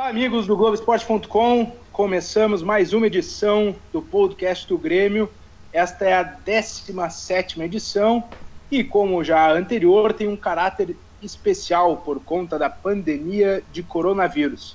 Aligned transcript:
Olá, 0.00 0.08
amigos 0.08 0.46
do 0.46 0.56
Globoesporte.com. 0.56 1.76
Começamos 1.92 2.62
mais 2.62 2.94
uma 2.94 3.06
edição 3.06 3.76
do 3.92 4.00
podcast 4.00 4.66
do 4.66 4.78
Grêmio. 4.78 5.30
Esta 5.74 6.06
é 6.06 6.14
a 6.14 6.22
17 6.22 7.60
edição 7.60 8.24
e, 8.70 8.82
como 8.82 9.22
já 9.22 9.40
a 9.40 9.52
anterior, 9.52 10.14
tem 10.14 10.26
um 10.26 10.38
caráter 10.38 10.96
especial 11.20 11.98
por 11.98 12.18
conta 12.18 12.58
da 12.58 12.70
pandemia 12.70 13.62
de 13.70 13.82
coronavírus. 13.82 14.74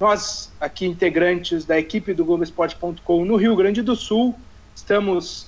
Nós, 0.00 0.50
aqui 0.58 0.86
integrantes 0.86 1.66
da 1.66 1.78
equipe 1.78 2.14
do 2.14 2.24
Globoesporte.com 2.24 3.26
no 3.26 3.36
Rio 3.36 3.54
Grande 3.54 3.82
do 3.82 3.94
Sul, 3.94 4.34
estamos 4.74 5.46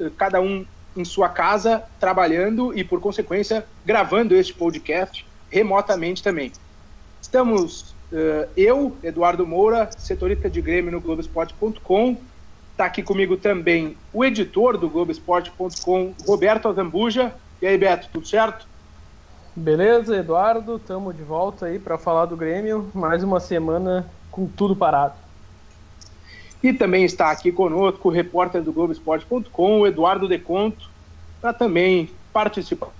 eh, 0.00 0.10
cada 0.18 0.40
um 0.40 0.66
em 0.96 1.04
sua 1.04 1.28
casa 1.28 1.84
trabalhando 2.00 2.76
e, 2.76 2.82
por 2.82 3.00
consequência, 3.00 3.64
gravando 3.84 4.34
este 4.34 4.52
podcast 4.52 5.24
remotamente 5.48 6.20
também. 6.20 6.50
Estamos 7.20 7.94
uh, 8.12 8.48
eu, 8.56 8.96
Eduardo 9.02 9.46
Moura, 9.46 9.90
setorista 9.96 10.48
de 10.48 10.60
Grêmio 10.60 10.92
no 10.92 11.00
Globoesporte.com. 11.00 12.16
Está 12.72 12.84
aqui 12.84 13.02
comigo 13.02 13.36
também 13.36 13.96
o 14.12 14.24
editor 14.24 14.76
do 14.76 14.88
Globoesporte.com, 14.88 16.14
Roberto 16.26 16.68
Azambuja. 16.68 17.32
E 17.60 17.66
aí, 17.66 17.78
Beto, 17.78 18.08
tudo 18.12 18.26
certo? 18.26 18.66
Beleza, 19.54 20.14
Eduardo, 20.14 20.76
estamos 20.76 21.16
de 21.16 21.22
volta 21.22 21.64
aí 21.64 21.78
para 21.78 21.96
falar 21.96 22.26
do 22.26 22.36
Grêmio. 22.36 22.90
Mais 22.94 23.24
uma 23.24 23.40
semana 23.40 24.06
com 24.30 24.46
tudo 24.46 24.76
parado. 24.76 25.14
E 26.62 26.72
também 26.72 27.04
está 27.04 27.30
aqui 27.30 27.50
conosco 27.50 28.08
o 28.08 28.12
repórter 28.12 28.62
do 28.62 28.72
Globoesporte.com, 28.72 29.80
o 29.80 29.86
Eduardo 29.86 30.28
Deconto, 30.28 30.90
para 31.40 31.54
também 31.54 32.10
participar. 32.32 32.90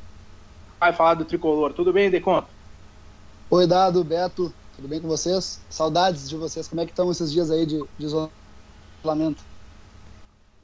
Vai 0.81 0.95
falar 0.95 1.15
do 1.15 1.27
tricolor. 1.27 1.75
Tudo 1.75 1.93
bem, 1.93 2.09
Deconto? 2.09 2.56
Oi, 3.49 3.65
Dado, 3.65 4.03
Beto, 4.03 4.53
tudo 4.75 4.89
bem 4.89 5.01
com 5.01 5.07
vocês? 5.07 5.61
Saudades 5.71 6.29
de 6.29 6.37
vocês, 6.37 6.67
como 6.67 6.81
é 6.81 6.85
que 6.85 6.91
estão 6.91 7.13
esses 7.13 7.31
dias 7.31 7.49
aí 7.49 7.65
de, 7.65 7.81
de 7.97 8.05
isolamento? 8.05 9.45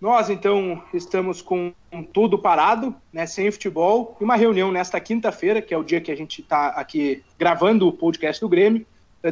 Nós, 0.00 0.28
então, 0.28 0.83
estamos 0.92 1.41
com 1.41 1.72
tudo 2.12 2.36
parado, 2.36 2.92
né, 3.12 3.24
sem 3.24 3.48
futebol, 3.52 4.16
e 4.20 4.24
uma 4.24 4.34
reunião 4.34 4.72
nesta 4.72 4.98
quinta-feira, 4.98 5.62
que 5.62 5.72
é 5.72 5.78
o 5.78 5.84
dia 5.84 6.00
que 6.00 6.11
a 6.11 6.16
gente 6.16 6.41
está 6.41 6.70
aqui 6.70 7.22
gravando 7.39 7.86
o 7.86 7.92
podcast 7.92 8.41
do 8.41 8.48
Grêmio, 8.48 8.84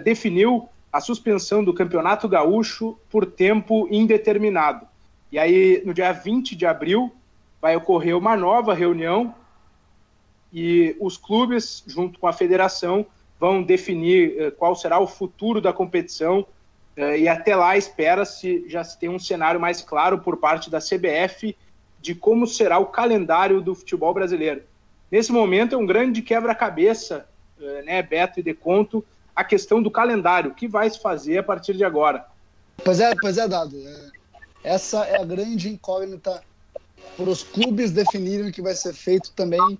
definiu 0.05 0.69
a 0.93 1.01
suspensão 1.01 1.65
do 1.65 1.75
Campeonato 1.75 2.29
Gaúcho 2.29 2.97
por 3.11 3.27
tempo 3.27 3.89
indeterminado. 3.91 4.87
E 5.33 5.41
aí, 5.41 5.83
no 5.85 5.93
dia 5.93 6.13
20 6.13 6.55
de 6.55 6.67
abril, 6.67 7.13
vai 7.61 7.75
ocorrer 7.75 8.17
uma 8.17 8.37
nova 8.37 8.75
reunião 8.75 9.35
e 10.53 10.97
os 11.01 11.17
clubes, 11.17 11.83
junto 11.85 12.21
com 12.21 12.29
a 12.29 12.33
federação, 12.33 13.05
vão 13.41 13.63
definir 13.63 14.49
uh, 14.49 14.53
qual 14.53 14.77
será 14.77 15.01
o 15.01 15.07
futuro 15.07 15.63
da 15.63 15.73
competição 15.73 16.41
uh, 16.97 17.17
e 17.17 17.27
até 17.27 17.57
lá 17.57 17.77
espera-se 17.77 18.69
já 18.69 18.85
se 18.85 18.99
ter 18.99 19.09
um 19.09 19.19
cenário 19.19 19.59
mais 19.59 19.81
claro 19.81 20.19
por 20.19 20.37
parte 20.37 20.69
da 20.69 20.79
CBF 20.79 21.57
de 22.03 22.15
como 22.15 22.47
será 22.47 22.79
o 22.79 22.87
calendário 22.87 23.63
do 23.63 23.75
futebol 23.75 24.13
brasileiro. 24.13 24.63
Nesse 25.11 25.33
momento 25.33 25.75
é 25.75 25.79
um 25.79 25.87
grande 25.87 26.21
quebra-cabeça, 26.21 27.27
uh, 27.59 27.85
né, 27.85 28.03
Beto 28.03 28.39
e 28.39 28.43
Deconto, 28.43 29.03
a 29.35 29.43
questão 29.43 29.83
do 29.83 29.91
calendário, 29.91 30.51
o 30.51 30.55
que 30.55 30.69
vai 30.69 30.91
se 30.91 31.01
fazer 31.01 31.39
a 31.39 31.43
partir 31.43 31.75
de 31.75 31.85
agora. 31.85 32.27
Pois 32.85 33.01
é, 33.01 33.15
pois 33.19 33.39
é, 33.39 33.49
Dado. 33.49 33.75
É, 33.77 34.11
essa 34.63 35.07
é 35.07 35.19
a 35.19 35.25
grande 35.25 35.71
incógnita 35.71 36.43
para 37.17 37.31
os 37.31 37.43
clubes 37.43 37.91
definirem 37.91 38.51
o 38.51 38.53
que 38.53 38.61
vai 38.61 38.75
ser 38.75 38.93
feito 38.93 39.33
também, 39.33 39.79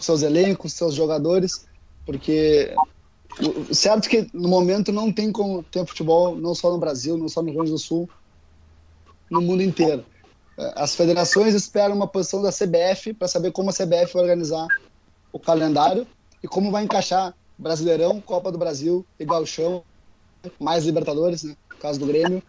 seus 0.00 0.22
elencos, 0.22 0.72
seus 0.72 0.94
jogadores 0.94 1.66
porque 2.06 2.74
certo 3.72 4.08
que 4.08 4.28
no 4.32 4.48
momento 4.48 4.92
não 4.92 5.12
tem 5.12 5.30
como 5.30 5.62
ter 5.62 5.84
futebol, 5.84 6.34
não 6.36 6.54
só 6.54 6.70
no 6.70 6.78
Brasil, 6.78 7.18
não 7.18 7.28
só 7.28 7.42
no 7.42 7.48
Rio 7.48 7.56
Grande 7.56 7.72
do 7.72 7.78
Sul, 7.78 8.08
no 9.30 9.42
mundo 9.42 9.62
inteiro. 9.62 10.04
As 10.74 10.94
federações 10.94 11.52
esperam 11.52 11.94
uma 11.94 12.06
posição 12.06 12.40
da 12.40 12.50
CBF 12.50 13.12
para 13.12 13.28
saber 13.28 13.52
como 13.52 13.68
a 13.68 13.72
CBF 13.72 14.14
vai 14.14 14.22
organizar 14.22 14.66
o 15.30 15.38
calendário 15.38 16.06
e 16.42 16.48
como 16.48 16.70
vai 16.70 16.84
encaixar 16.84 17.34
Brasileirão, 17.58 18.20
Copa 18.20 18.50
do 18.50 18.56
Brasil 18.56 19.04
e 19.18 19.24
Gauchão, 19.24 19.82
mais 20.58 20.84
Libertadores, 20.84 21.42
né, 21.42 21.56
no 21.70 21.76
caso 21.76 21.98
do 21.98 22.06
Grêmio, 22.06 22.42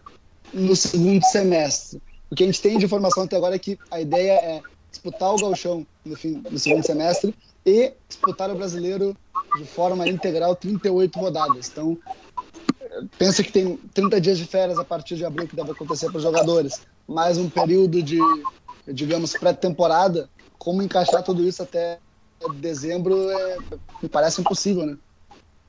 no 0.54 0.74
segundo 0.74 1.22
semestre. 1.24 2.00
O 2.30 2.34
que 2.34 2.44
a 2.44 2.46
gente 2.46 2.62
tem 2.62 2.78
de 2.78 2.84
informação 2.84 3.24
até 3.24 3.36
agora 3.36 3.56
é 3.56 3.58
que 3.58 3.78
a 3.90 4.00
ideia 4.00 4.32
é 4.32 4.62
disputar 4.90 5.34
o 5.34 5.38
Gauchão 5.38 5.86
no, 6.04 6.16
fim, 6.16 6.42
no 6.50 6.58
segundo 6.58 6.84
semestre 6.84 7.34
e 7.64 7.92
disputar 8.08 8.50
o 8.50 8.54
Brasileiro 8.54 9.16
de 9.56 9.64
forma 9.64 10.08
integral 10.08 10.54
38 10.54 11.18
rodadas. 11.18 11.68
Então, 11.68 11.98
pensa 13.18 13.42
que 13.42 13.52
tem 13.52 13.76
30 13.94 14.20
dias 14.20 14.38
de 14.38 14.44
férias 14.44 14.78
a 14.78 14.84
partir 14.84 15.16
de 15.16 15.24
abril 15.24 15.48
que 15.48 15.56
deve 15.56 15.70
acontecer 15.70 16.06
para 16.06 16.18
os 16.18 16.22
jogadores, 16.22 16.82
mais 17.06 17.38
um 17.38 17.48
período 17.48 18.02
de, 18.02 18.18
digamos, 18.86 19.32
pré-temporada. 19.32 20.28
Como 20.58 20.82
encaixar 20.82 21.22
tudo 21.22 21.46
isso 21.46 21.62
até 21.62 21.98
dezembro 22.54 23.30
é, 23.30 23.58
me 24.02 24.08
parece 24.08 24.40
impossível, 24.40 24.86
né? 24.86 24.96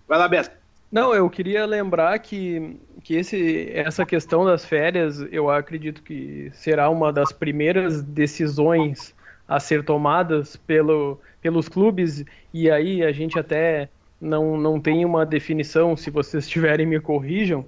Vai 0.08 0.18
lá, 0.18 0.28
Beto. 0.28 0.52
Não, 0.92 1.14
eu 1.14 1.30
queria 1.30 1.66
lembrar 1.68 2.18
que, 2.18 2.80
que 3.04 3.14
esse, 3.14 3.70
essa 3.74 4.06
questão 4.06 4.44
das 4.44 4.66
férias, 4.66 5.20
eu 5.32 5.50
acredito 5.50 6.02
que 6.02 6.52
será 6.54 6.90
uma 6.90 7.14
das 7.14 7.32
primeiras 7.32 8.02
decisões 8.02 9.14
a 9.50 9.60
ser 9.60 9.84
tomadas 9.84 10.56
pelo, 10.56 11.20
pelos 11.42 11.68
clubes, 11.68 12.24
e 12.54 12.70
aí 12.70 13.04
a 13.04 13.12
gente 13.12 13.40
até 13.40 13.90
não, 14.22 14.56
não 14.56 14.80
tem 14.80 15.04
uma 15.04 15.26
definição, 15.26 15.98
se 15.98 16.12
vocês 16.12 16.48
tiverem 16.48 16.86
me 16.86 17.00
corrijam, 17.00 17.66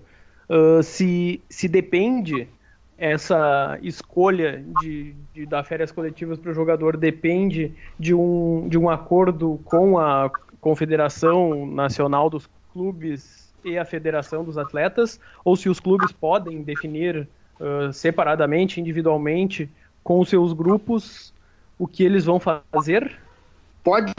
uh, 0.47 0.83
se, 0.83 1.41
se 1.49 1.67
depende 1.67 2.47
essa 2.99 3.79
escolha 3.81 4.63
de, 4.79 5.15
de 5.33 5.47
dar 5.47 5.63
férias 5.63 5.91
coletivas 5.91 6.37
para 6.37 6.51
o 6.51 6.53
jogador 6.53 6.95
depende 6.95 7.73
de 7.97 8.13
um, 8.13 8.67
de 8.69 8.77
um 8.77 8.87
acordo 8.87 9.59
com 9.65 9.97
a 9.97 10.29
Confederação 10.59 11.65
Nacional 11.65 12.29
dos 12.29 12.47
Clubes 12.71 13.51
e 13.65 13.75
a 13.75 13.83
Federação 13.83 14.43
dos 14.43 14.55
Atletas, 14.55 15.19
ou 15.43 15.55
se 15.55 15.67
os 15.67 15.79
clubes 15.79 16.11
podem 16.11 16.61
definir 16.61 17.27
uh, 17.59 17.91
separadamente, 17.91 18.79
individualmente, 18.79 19.67
com 20.03 20.23
seus 20.23 20.53
grupos, 20.53 21.33
o 21.81 21.87
que 21.87 22.03
eles 22.03 22.25
vão 22.25 22.39
fazer? 22.39 23.19
Pode 23.83 24.13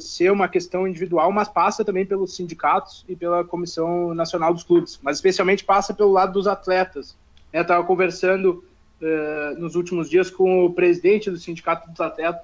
ser 0.00 0.32
uma 0.32 0.48
questão 0.48 0.88
individual, 0.88 1.30
mas 1.30 1.46
passa 1.46 1.84
também 1.84 2.04
pelos 2.04 2.34
sindicatos 2.34 3.04
e 3.08 3.14
pela 3.14 3.44
Comissão 3.44 4.12
Nacional 4.12 4.52
dos 4.52 4.64
Clubes, 4.64 4.98
mas 5.00 5.18
especialmente 5.18 5.62
passa 5.62 5.94
pelo 5.94 6.10
lado 6.10 6.32
dos 6.32 6.48
atletas. 6.48 7.16
Eu 7.52 7.62
estava 7.62 7.84
conversando 7.84 8.64
uh, 9.00 9.60
nos 9.60 9.76
últimos 9.76 10.10
dias 10.10 10.28
com 10.28 10.64
o 10.64 10.72
presidente 10.72 11.30
do 11.30 11.36
Sindicato 11.36 11.88
dos 11.88 11.98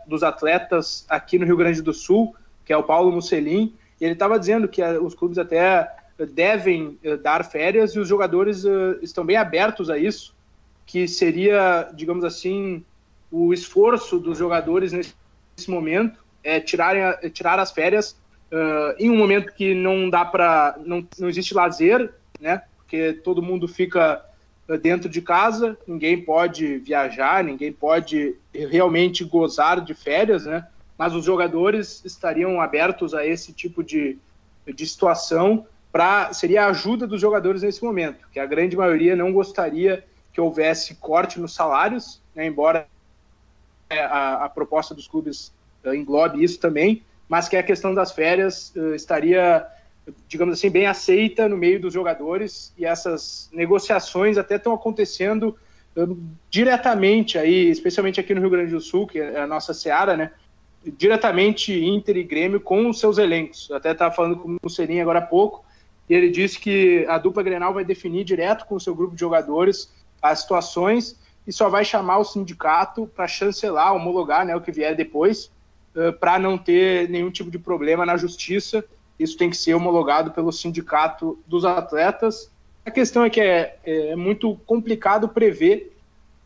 dos 0.07 0.23
atletas, 0.23 1.05
aqui 1.09 1.37
no 1.37 1.47
Rio 1.47 1.57
Grande 1.57 1.83
do 1.83 1.93
Sul, 1.93 2.33
que 2.65 2.73
é 2.73 2.77
o 2.77 2.85
Paulo 2.85 3.11
Musselin, 3.11 3.75
e 4.01 4.05
ele 4.05 4.13
estava 4.13 4.39
dizendo 4.39 4.69
que 4.69 4.81
uh, 4.81 5.05
os 5.05 5.17
clubes 5.17 5.37
até 5.37 5.93
devem 6.33 6.97
uh, 7.05 7.17
dar 7.21 7.45
férias 7.45 7.97
e 7.97 7.99
os 7.99 8.07
jogadores 8.07 8.65
estão 9.03 9.25
bem 9.25 9.37
abertos 9.37 9.91
a 9.91 9.99
isso, 9.99 10.33
que 10.87 11.09
seria, 11.09 11.91
digamos 11.93 12.23
assim, 12.23 12.85
o 13.31 13.53
esforço 13.53 14.19
dos 14.19 14.39
jogadores 14.39 14.93
nesse, 14.93 15.15
momento 15.69 16.19
é 16.43 16.59
tirarem, 16.59 17.03
é 17.03 17.29
tirar 17.29 17.59
as 17.59 17.71
férias 17.71 18.17
uh, 18.51 18.95
em 18.99 19.11
um 19.11 19.17
momento 19.17 19.53
que 19.53 19.75
não 19.75 20.09
dá 20.09 20.25
para 20.25 20.79
não, 20.85 21.07
não 21.19 21.29
existe 21.29 21.53
lazer, 21.53 22.13
né? 22.41 22.63
Porque 22.79 23.13
todo 23.13 23.43
mundo 23.43 23.69
fica 23.69 24.25
dentro 24.79 25.09
de 25.09 25.21
casa, 25.21 25.77
ninguém 25.87 26.21
pode 26.23 26.79
viajar, 26.79 27.43
ninguém 27.43 27.73
pode 27.73 28.37
realmente 28.55 29.25
gozar 29.25 29.81
de 29.81 29.95
férias, 29.95 30.47
né? 30.47 30.67
Mas 30.97 31.15
os 31.15 31.25
jogadores 31.25 32.05
estariam 32.05 32.61
abertos 32.61 33.15
a 33.15 33.27
esse 33.27 33.53
tipo 33.53 33.83
de, 33.83 34.19
de 34.67 34.87
situação 34.87 35.67
para 35.91 36.33
seria 36.33 36.65
a 36.65 36.69
ajuda 36.69 37.07
dos 37.07 37.21
jogadores 37.21 37.63
nesse 37.63 37.83
momento, 37.83 38.29
que 38.33 38.39
a 38.39 38.47
grande 38.47 38.77
maioria 38.77 39.17
não 39.17 39.33
gostaria 39.33 40.05
que 40.33 40.41
houvesse 40.41 40.95
corte 40.97 41.41
nos 41.41 41.53
salários, 41.53 42.23
né? 42.35 42.47
embora 42.47 42.87
a, 43.99 44.45
a, 44.45 44.49
proposta 44.49 44.95
dos 44.95 45.09
clubes 45.09 45.53
englobe 45.85 46.43
isso 46.43 46.59
também, 46.61 47.03
mas 47.29 47.49
que 47.49 47.57
a 47.57 47.63
questão 47.63 47.95
das 47.95 48.13
férias 48.13 48.75
estaria, 48.95 49.67
digamos 50.29 50.55
assim, 50.55 50.71
bem 50.71 50.87
aceita 50.87 51.49
no 51.49 51.57
meio 51.57 51.81
dos 51.81 51.93
jogadores 51.93 52.73
e 52.77 52.85
essas 52.85 53.49
negociações 53.53 54.39
até 54.39 54.57
estão 54.57 54.73
acontecendo 54.73 55.57
diretamente 56.49 57.37
aí, 57.39 57.69
especialmente 57.69 58.21
aqui 58.21 58.35
no 58.35 58.41
Rio 58.41 58.51
Grande 58.51 58.73
do 58.73 58.81
Sul, 58.81 59.07
que 59.07 59.19
é 59.19 59.41
a 59.41 59.47
nossa 59.47 59.75
seara, 59.75 60.17
né? 60.17 60.31
Diretamente 60.97 61.73
Inter 61.73 62.17
e 62.17 62.25
Grêmio 62.25 62.61
com 62.61 62.89
os 62.89 62.99
seus 63.01 63.19
elencos. 63.19 63.71
Até 63.71 63.91
estava 63.91 64.15
falando 64.15 64.37
com 64.37 64.49
o 64.49 64.57
Mussolini 64.63 65.01
agora 65.01 65.19
há 65.19 65.23
pouco, 65.23 65.65
e 66.09 66.15
ele 66.15 66.31
disse 66.31 66.59
que 66.59 67.05
a 67.09 67.19
dupla 67.19 67.43
Grenal 67.43 67.75
vai 67.75 67.85
definir 67.85 68.25
direto 68.25 68.67
com 68.67 68.77
o 68.77 68.81
seu 68.81 68.95
grupo 68.95 69.15
de 69.15 69.21
jogadores 69.21 69.93
as 70.23 70.41
situações 70.41 71.19
e 71.47 71.53
só 71.53 71.69
vai 71.69 71.85
chamar 71.85 72.19
o 72.19 72.25
sindicato 72.25 73.07
para 73.15 73.27
chancelar, 73.27 73.95
homologar 73.95 74.45
né, 74.45 74.55
o 74.55 74.61
que 74.61 74.73
vier 74.73 74.95
depois, 74.95 75.51
uh, 75.95 76.13
para 76.19 76.39
não 76.39 76.59
ter 76.59 77.09
nenhum 77.09 77.31
tipo 77.31 77.51
de 77.51 77.59
problema 77.59 78.07
na 78.07 78.17
justiça. 78.17 78.85
Isso 79.19 79.37
tem 79.37 79.51
que 79.51 79.57
ser 79.57 79.75
homologado 79.75 80.31
pelo 80.31 80.53
sindicato 80.53 81.39
dos 81.47 81.65
atletas 81.65 82.51
a 82.85 82.91
questão 82.91 83.25
é 83.25 83.31
que 83.31 83.41
é, 83.41 83.79
é 83.85 84.17
muito 84.17 84.57
complicado 84.67 85.29
prever 85.29 85.97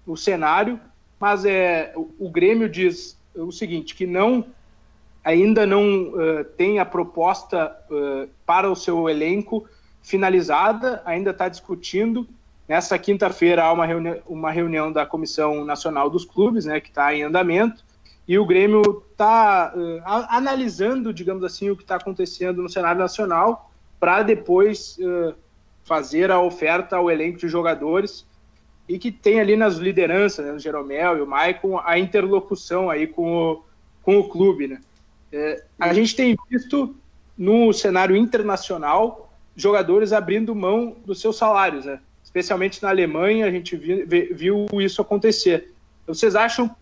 o 0.06 0.16
cenário, 0.16 0.80
mas 1.18 1.44
é, 1.44 1.92
o, 1.96 2.10
o 2.18 2.28
Grêmio 2.28 2.68
diz 2.68 3.18
o 3.34 3.52
seguinte, 3.52 3.94
que 3.94 4.06
não 4.06 4.44
ainda 5.24 5.64
não 5.64 6.08
uh, 6.08 6.44
tem 6.56 6.78
a 6.78 6.84
proposta 6.84 7.74
uh, 7.90 8.28
para 8.44 8.70
o 8.70 8.76
seu 8.76 9.08
elenco 9.08 9.66
finalizada, 10.02 11.02
ainda 11.06 11.30
está 11.30 11.48
discutindo. 11.48 12.28
Nessa 12.68 12.98
quinta-feira 12.98 13.64
há 13.64 13.72
uma, 13.72 13.84
reuni 13.84 14.22
uma 14.26 14.50
reunião 14.50 14.90
da 14.90 15.04
Comissão 15.04 15.64
Nacional 15.64 16.08
dos 16.08 16.24
Clubes, 16.24 16.64
né, 16.64 16.80
que 16.80 16.88
está 16.88 17.14
em 17.14 17.22
andamento, 17.22 17.84
e 18.26 18.38
o 18.38 18.46
Grêmio 18.46 19.04
está 19.10 19.74
uh, 19.76 20.02
analisando, 20.30 21.12
digamos 21.12 21.44
assim, 21.44 21.68
o 21.68 21.76
que 21.76 21.82
está 21.82 21.96
acontecendo 21.96 22.62
no 22.62 22.68
cenário 22.70 23.00
nacional, 23.00 23.70
para 24.00 24.22
depois 24.22 24.98
fazer 25.84 26.30
a 26.30 26.40
oferta 26.40 26.96
ao 26.96 27.10
elenco 27.10 27.38
de 27.38 27.48
jogadores 27.48 28.26
e 28.88 28.98
que 28.98 29.10
tem 29.10 29.40
ali 29.40 29.56
nas 29.56 29.76
lideranças, 29.76 30.44
né, 30.44 30.52
o 30.52 30.58
Jeromel 30.58 31.18
e 31.18 31.20
o 31.20 31.26
Maicon, 31.26 31.78
a 31.78 31.98
interlocução 31.98 32.90
aí 32.90 33.06
com 33.06 33.34
o, 33.34 33.64
com 34.02 34.18
o 34.18 34.28
clube, 34.28 34.68
né? 34.68 34.80
É, 35.32 35.64
a 35.80 35.92
gente 35.92 36.14
tem 36.14 36.36
visto 36.48 36.94
no 37.36 37.72
cenário 37.72 38.14
internacional 38.14 39.32
jogadores 39.56 40.12
abrindo 40.12 40.54
mão 40.54 40.96
dos 41.04 41.20
seus 41.20 41.36
salários, 41.36 41.86
né? 41.86 42.00
Especialmente 42.34 42.82
na 42.82 42.88
Alemanha, 42.88 43.46
a 43.46 43.50
gente 43.50 43.76
viu, 43.76 44.04
viu 44.32 44.66
isso 44.80 45.00
acontecer. 45.00 45.72
Vocês 46.04 46.34
acham 46.34 46.74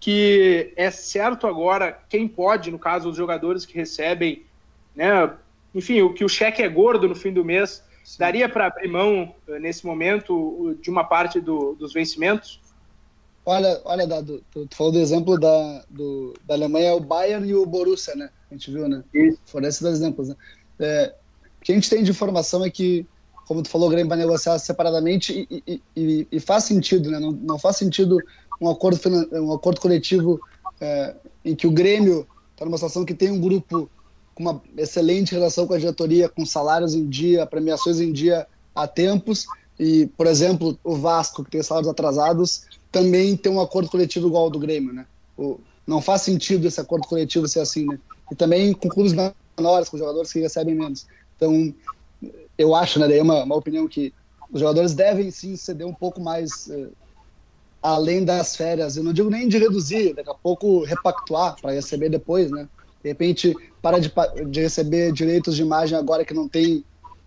que 0.00 0.72
é 0.74 0.90
certo 0.90 1.46
agora 1.46 2.00
quem 2.08 2.26
pode, 2.26 2.72
no 2.72 2.80
caso, 2.80 3.08
os 3.08 3.16
jogadores 3.16 3.64
que 3.64 3.76
recebem, 3.76 4.42
né? 4.96 5.32
Enfim, 5.72 6.02
o 6.02 6.12
que 6.12 6.24
o 6.24 6.28
cheque 6.28 6.60
é 6.60 6.68
gordo 6.68 7.08
no 7.08 7.14
fim 7.14 7.32
do 7.32 7.44
mês, 7.44 7.84
Sim. 8.02 8.16
Daria 8.18 8.48
para 8.48 8.66
abrir 8.66 8.88
mão, 8.88 9.32
eh, 9.46 9.60
nesse 9.60 9.86
momento, 9.86 10.76
de 10.82 10.90
uma 10.90 11.04
parte 11.04 11.40
do, 11.40 11.74
dos 11.74 11.92
vencimentos? 11.92 12.60
Olha, 13.46 13.80
olha 13.84 14.06
Dado, 14.06 14.42
tu, 14.50 14.66
tu, 14.66 14.76
falou 14.76 14.92
do 14.92 14.98
exemplo 14.98 15.38
da, 15.38 15.84
do, 15.88 16.34
da 16.44 16.54
Alemanha, 16.54 16.94
o 16.94 17.00
Bayern 17.00 17.48
e 17.48 17.54
o 17.54 17.64
Borussia, 17.64 18.14
né? 18.14 18.30
A 18.50 18.54
gente 18.54 18.70
viu, 18.72 18.88
né? 18.88 19.04
Isso. 19.14 19.38
Foram 19.46 19.68
esses 19.68 19.80
dois 19.80 19.94
exemplos, 19.94 20.28
né? 20.28 20.36
É, 20.80 21.14
o 21.60 21.64
que 21.64 21.72
a 21.72 21.74
gente 21.74 21.88
tem 21.88 22.02
de 22.02 22.10
informação 22.10 22.64
é 22.64 22.70
que, 22.70 23.06
como 23.52 23.62
tu 23.62 23.68
falou, 23.68 23.88
o 23.88 23.90
Grêmio 23.90 24.08
vai 24.08 24.16
negociar 24.16 24.58
separadamente 24.58 25.46
e, 25.50 25.82
e, 25.94 26.26
e, 26.32 26.40
faz 26.40 26.64
sentido, 26.64 27.10
né? 27.10 27.18
Não, 27.20 27.30
não, 27.32 27.58
faz 27.58 27.76
sentido 27.76 28.16
um 28.58 28.66
acordo, 28.66 28.98
um 29.30 29.52
acordo 29.52 29.78
coletivo 29.78 30.40
é, 30.80 31.14
em 31.44 31.54
que 31.54 31.66
o 31.66 31.70
Grêmio 31.70 32.26
está 32.52 32.64
numa 32.64 32.78
situação 32.78 33.04
que 33.04 33.12
tem 33.12 33.30
um 33.30 33.38
grupo 33.38 33.90
com 34.34 34.42
uma 34.42 34.62
excelente 34.78 35.32
relação 35.32 35.66
com 35.66 35.74
a 35.74 35.78
diretoria, 35.78 36.30
com 36.30 36.46
salários 36.46 36.94
em 36.94 37.06
dia, 37.06 37.44
premiações 37.44 38.00
em 38.00 38.10
dia 38.10 38.46
há 38.74 38.86
tempos. 38.88 39.44
E, 39.78 40.06
por 40.16 40.26
exemplo, 40.26 40.78
o 40.82 40.96
Vasco, 40.96 41.44
que 41.44 41.50
tem 41.50 41.62
salários 41.62 41.90
atrasados, 41.90 42.62
também 42.90 43.36
tem 43.36 43.52
um 43.52 43.60
acordo 43.60 43.90
coletivo 43.90 44.28
igual 44.28 44.44
ao 44.44 44.50
do 44.50 44.58
Grêmio, 44.58 44.94
né? 44.94 45.04
O, 45.36 45.60
não 45.86 46.00
faz 46.00 46.22
sentido 46.22 46.66
esse 46.66 46.80
acordo 46.80 47.06
coletivo 47.06 47.46
ser 47.46 47.60
assim, 47.60 47.84
né? 47.84 47.98
E 48.30 48.34
também 48.34 48.72
com 48.72 48.88
clubes 48.88 49.12
menores, 49.12 49.90
com 49.90 49.98
jogadores 49.98 50.32
que 50.32 50.40
recebem 50.40 50.74
menos. 50.74 51.06
Então, 51.36 51.74
eu 52.56 52.74
acho, 52.74 52.98
né, 52.98 53.08
daí 53.08 53.18
é 53.18 53.22
uma, 53.22 53.44
uma 53.44 53.56
opinião 53.56 53.88
que 53.88 54.12
os 54.52 54.60
jogadores 54.60 54.94
devem 54.94 55.30
sim 55.30 55.56
ceder 55.56 55.86
um 55.86 55.94
pouco 55.94 56.20
mais 56.20 56.68
eh, 56.70 56.88
além 57.82 58.24
das 58.24 58.54
férias. 58.54 58.96
Eu 58.96 59.02
não 59.02 59.12
digo 59.12 59.30
nem 59.30 59.48
de 59.48 59.58
reduzir, 59.58 60.14
daqui 60.14 60.30
a 60.30 60.34
pouco 60.34 60.84
repactuar 60.84 61.56
para 61.60 61.72
receber 61.72 62.10
depois, 62.10 62.50
né? 62.50 62.68
De 63.02 63.08
repente, 63.08 63.56
para 63.80 63.98
de, 63.98 64.12
de 64.48 64.60
receber 64.60 65.12
direitos 65.12 65.56
de 65.56 65.62
imagem 65.62 65.96
agora 65.96 66.24
que 66.24 66.34
não 66.34 66.46
tem 66.46 66.84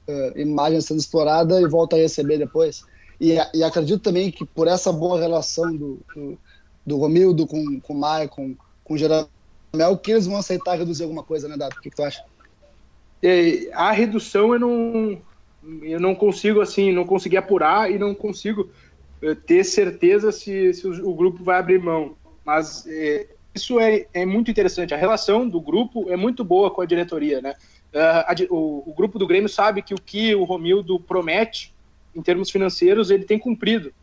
uh, 0.07 0.39
imagem 0.39 0.79
sendo 0.79 0.99
explorada 0.99 1.59
e 1.59 1.67
volta 1.67 1.95
a 1.95 1.99
receber 1.99 2.37
depois. 2.37 2.83
E, 3.19 3.35
e 3.53 3.63
acredito 3.63 4.01
também 4.01 4.31
que 4.31 4.45
por 4.45 4.67
essa 4.67 4.93
boa 4.93 5.19
relação 5.19 5.75
do, 5.75 5.99
do, 6.15 6.37
do 6.85 6.97
Romildo 6.97 7.47
com, 7.47 7.79
com 7.81 7.93
o 7.93 7.99
Maicon, 7.99 8.55
com 8.83 8.93
o 8.93 8.97
Jeromel, 8.97 9.97
que 10.01 10.11
eles 10.11 10.27
vão 10.27 10.37
aceitar 10.37 10.77
reduzir 10.77 11.03
alguma 11.03 11.23
coisa, 11.23 11.47
né, 11.47 11.57
Dato? 11.57 11.77
O 11.77 11.81
que, 11.81 11.89
que 11.89 11.95
tu 11.95 12.03
acha? 12.03 12.23
É, 13.21 13.69
a 13.73 13.91
redução 13.91 14.53
eu 14.53 14.59
não, 14.59 15.21
eu 15.81 15.99
não 15.99 16.13
consigo, 16.13 16.61
assim, 16.61 16.91
não 16.91 17.05
consegui 17.05 17.37
apurar 17.37 17.91
e 17.91 17.97
não 17.97 18.13
consigo 18.13 18.69
uh, 19.23 19.35
ter 19.35 19.63
certeza 19.63 20.31
se, 20.31 20.73
se 20.73 20.87
o, 20.87 21.09
o, 21.09 21.15
grupo 21.15 21.43
vai 21.43 21.59
abrir 21.59 21.79
mão. 21.79 22.15
Mas 22.45 22.85
é, 22.87 23.27
isso 23.53 23.79
é, 23.79 24.05
é 24.13 24.25
muito 24.25 24.51
interessante. 24.51 24.93
A 24.93 24.97
relação 24.97 25.47
do 25.47 25.59
grupo 25.59 26.09
é 26.09 26.15
muito 26.15 26.43
boa 26.43 26.69
com 26.69 26.81
a 26.81 26.85
diretoria, 26.85 27.41
né? 27.41 27.55
Uh, 27.93 27.97
a, 27.97 28.35
o, 28.49 28.83
o, 28.89 28.93
grupo 28.93 29.17
do 29.17 29.25
Grêmio 29.27 29.49
sabe 29.49 29.81
que 29.81 29.93
o 29.93 30.01
que 30.01 30.35
o 30.35 30.43
Romildo 30.43 30.99
promete 30.99 31.73
em 32.13 32.21
termos 32.21 32.51
financeiros 32.51 33.09
ele 33.09 33.23
tem 33.23 33.39
cumprido. 33.39 33.93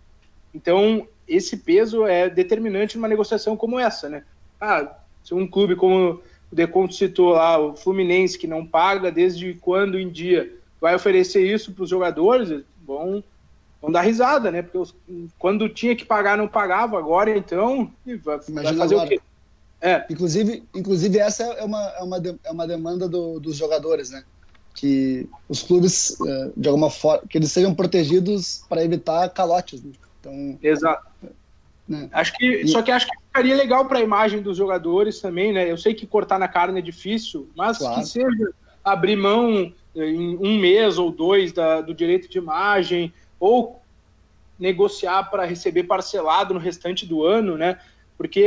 Então 0.54 1.06
esse 1.28 1.58
peso 1.58 2.06
é 2.06 2.28
determinante 2.28 2.96
numa 2.96 3.08
negociação 3.08 3.56
como 3.56 3.78
essa, 3.78 4.08
né? 4.08 4.24
Ah, 4.60 4.96
se 5.22 5.34
um 5.34 5.46
clube 5.46 5.76
como 5.76 6.20
o 6.52 6.54
Deconto 6.54 6.94
citou 6.94 7.30
lá, 7.30 7.58
o 7.58 7.74
Fluminense 7.74 8.38
que 8.38 8.46
não 8.46 8.66
paga 8.66 9.10
desde 9.10 9.54
quando 9.54 9.98
em 9.98 10.10
dia 10.10 10.54
vai 10.78 10.94
oferecer 10.94 11.42
isso 11.42 11.72
para 11.72 11.84
os 11.84 11.90
jogadores, 11.90 12.62
bom, 12.82 13.22
vão 13.80 13.90
dar 13.90 14.02
risada, 14.02 14.50
né? 14.50 14.60
Porque 14.60 14.76
os, 14.76 14.94
quando 15.38 15.68
tinha 15.68 15.96
que 15.96 16.04
pagar 16.04 16.36
não 16.36 16.46
pagava, 16.46 16.98
agora 16.98 17.36
então 17.36 17.90
vai, 18.22 18.38
vai 18.38 18.76
fazer 18.76 18.94
agora. 18.94 19.06
o 19.06 19.08
quê? 19.08 19.20
É. 19.80 20.04
Inclusive, 20.10 20.62
inclusive 20.74 21.18
essa 21.18 21.42
é 21.42 21.64
uma, 21.64 21.82
é 21.98 22.02
uma, 22.02 22.22
é 22.44 22.50
uma 22.50 22.66
demanda 22.66 23.08
do, 23.08 23.40
dos 23.40 23.56
jogadores, 23.56 24.10
né? 24.10 24.22
Que 24.74 25.28
os 25.48 25.62
clubes, 25.62 26.16
é, 26.20 26.50
de 26.56 26.68
alguma 26.68 26.90
forma, 26.90 27.22
que 27.28 27.38
eles 27.38 27.50
sejam 27.50 27.74
protegidos 27.74 28.64
para 28.68 28.84
evitar 28.84 29.28
calotes. 29.30 29.82
Né? 29.82 29.92
Então, 30.20 30.58
Exato. 30.62 31.06
Né? 31.88 32.08
Acho 32.12 32.32
que, 32.34 32.62
e... 32.62 32.68
Só 32.68 32.82
que 32.82 32.90
acho 32.90 33.06
que 33.06 33.21
ficaria 33.32 33.56
legal 33.56 33.86
para 33.86 33.98
a 33.98 34.02
imagem 34.02 34.42
dos 34.42 34.56
jogadores 34.56 35.20
também, 35.20 35.52
né? 35.52 35.70
Eu 35.70 35.78
sei 35.78 35.94
que 35.94 36.06
cortar 36.06 36.38
na 36.38 36.48
carne 36.48 36.78
é 36.78 36.82
difícil, 36.82 37.48
mas 37.56 37.78
claro. 37.78 38.00
que 38.00 38.06
seja 38.06 38.52
abrir 38.84 39.16
mão 39.16 39.72
em 39.94 40.36
um 40.36 40.58
mês 40.58 40.98
ou 40.98 41.10
dois 41.10 41.52
da, 41.52 41.80
do 41.80 41.94
direito 41.94 42.28
de 42.28 42.38
imagem, 42.38 43.12
ou 43.40 43.80
negociar 44.58 45.24
para 45.24 45.44
receber 45.44 45.84
parcelado 45.84 46.54
no 46.54 46.60
restante 46.60 47.06
do 47.06 47.24
ano, 47.24 47.56
né? 47.56 47.78
porque 48.22 48.46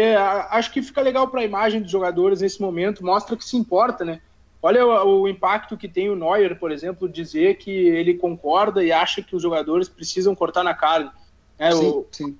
acho 0.51 0.72
que 0.72 0.82
fica 0.82 1.01
legal 1.01 1.27
para 1.27 1.42
a 1.42 1.44
imagem 1.44 1.82
dos 1.82 1.92
jogadores 1.92 2.39
nesse 2.39 2.62
momento, 2.62 3.04
mostra 3.04 3.36
que 3.36 3.44
se 3.44 3.58
importa, 3.58 4.06
né? 4.06 4.22
Olha 4.62 4.86
o, 4.86 5.24
o, 5.24 5.27
impacto 5.27 5.75
que 5.75 5.89
tem 5.89 6.10
o 6.10 6.15
Neuer, 6.15 6.58
por 6.58 6.72
exemplo, 6.72 7.10
dizer 7.10 7.58
que 7.58 7.70
ele 7.70 8.13
concorda 8.13 8.82
e 8.82 8.94
acha 8.94 9.22
que 9.22 9.36
os 9.36 9.42
jogadores 9.42 9.89
precisam 9.89 10.34
cortar 10.34 10.63
na 10.63 10.74
carne. 10.74 11.12
É, 11.60 11.72
sim, 11.72 11.88
o, 11.89 12.08
sim. 12.10 12.38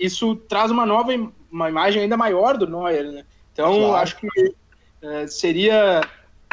Isso 0.00 0.34
traz 0.34 0.70
uma 0.70 0.86
nova 0.86 1.12
uma 1.52 1.68
imagem 1.68 2.02
ainda 2.02 2.16
maior 2.16 2.56
do 2.56 2.66
Neuer, 2.66 3.12
né? 3.12 3.24
Então, 3.52 3.78
claro. 3.78 3.94
acho 3.96 4.16
que 4.16 4.26
é, 5.02 5.26
seria 5.26 6.00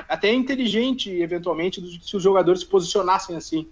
até 0.08 0.34
inteligente, 0.34 1.10
eventualmente, 1.10 1.82
se 2.04 2.18
os 2.18 2.22
jogadores 2.22 2.62
se 2.62 2.68
posicionassem 2.68 3.36
assim. 3.36 3.68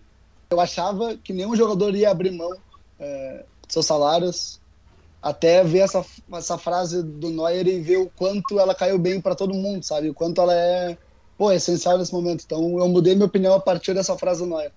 Eu 0.50 0.60
achava 0.60 1.18
que 1.18 1.34
nenhum 1.34 1.56
jogador 1.56 1.94
ia 1.94 2.10
abrir 2.10 2.32
mão 2.32 2.54
é, 3.00 3.44
dos 3.64 3.74
seus 3.74 3.86
salários 3.86 4.60
até 5.22 5.64
ver 5.64 5.80
essa, 5.80 6.06
essa 6.34 6.58
frase 6.58 7.04
do 7.04 7.30
Neuer 7.30 7.68
e 7.68 7.82
ver 7.82 7.98
o 7.98 8.10
quanto 8.16 8.60
ela 8.60 8.74
caiu 8.74 8.98
bem 8.98 9.20
para 9.20 9.36
todo 9.36 9.54
mundo, 9.54 9.84
sabe? 9.84 10.10
O 10.10 10.14
quanto 10.14 10.40
ela 10.40 10.54
é, 10.54 10.98
pô, 11.38 11.52
essencial 11.52 11.98
nesse 11.98 12.14
momento. 12.14 12.44
Então 12.46 12.80
eu 12.80 12.88
mudei 12.88 13.14
minha 13.14 13.26
opinião 13.26 13.54
a 13.54 13.60
partir 13.60 13.94
dessa 13.94 14.18
frase 14.18 14.42
do 14.42 14.48
Neuer. 14.48 14.72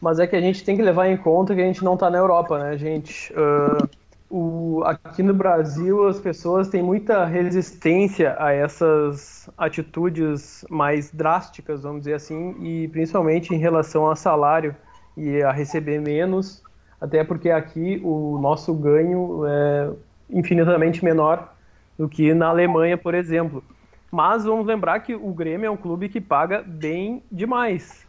Mas 0.00 0.18
é 0.18 0.26
que 0.26 0.36
a 0.36 0.40
gente 0.40 0.62
tem 0.62 0.76
que 0.76 0.82
levar 0.82 1.08
em 1.08 1.16
conta 1.16 1.54
que 1.54 1.60
a 1.60 1.66
gente 1.66 1.82
não 1.82 1.94
está 1.94 2.08
na 2.08 2.18
Europa, 2.18 2.58
né, 2.58 2.78
gente? 2.78 3.32
Uh, 3.32 3.88
o, 4.30 4.82
aqui 4.84 5.22
no 5.22 5.34
Brasil 5.34 6.06
as 6.06 6.20
pessoas 6.20 6.68
têm 6.68 6.82
muita 6.82 7.24
resistência 7.24 8.36
a 8.38 8.52
essas 8.52 9.50
atitudes 9.58 10.64
mais 10.70 11.10
drásticas, 11.10 11.82
vamos 11.82 12.00
dizer 12.00 12.14
assim, 12.14 12.54
e 12.62 12.88
principalmente 12.88 13.54
em 13.54 13.58
relação 13.58 14.08
a 14.08 14.14
salário 14.14 14.74
e 15.16 15.42
a 15.42 15.50
receber 15.50 16.00
menos 16.00 16.62
até 17.00 17.24
porque 17.24 17.50
aqui 17.50 18.00
o 18.04 18.38
nosso 18.38 18.74
ganho 18.74 19.46
é 19.46 19.90
infinitamente 20.28 21.02
menor 21.02 21.54
do 21.98 22.08
que 22.08 22.34
na 22.34 22.48
Alemanha, 22.48 22.98
por 22.98 23.14
exemplo. 23.14 23.64
Mas 24.12 24.44
vamos 24.44 24.66
lembrar 24.66 25.00
que 25.00 25.14
o 25.14 25.32
Grêmio 25.32 25.66
é 25.66 25.70
um 25.70 25.76
clube 25.76 26.08
que 26.08 26.20
paga 26.20 26.62
bem 26.62 27.22
demais. 27.32 28.06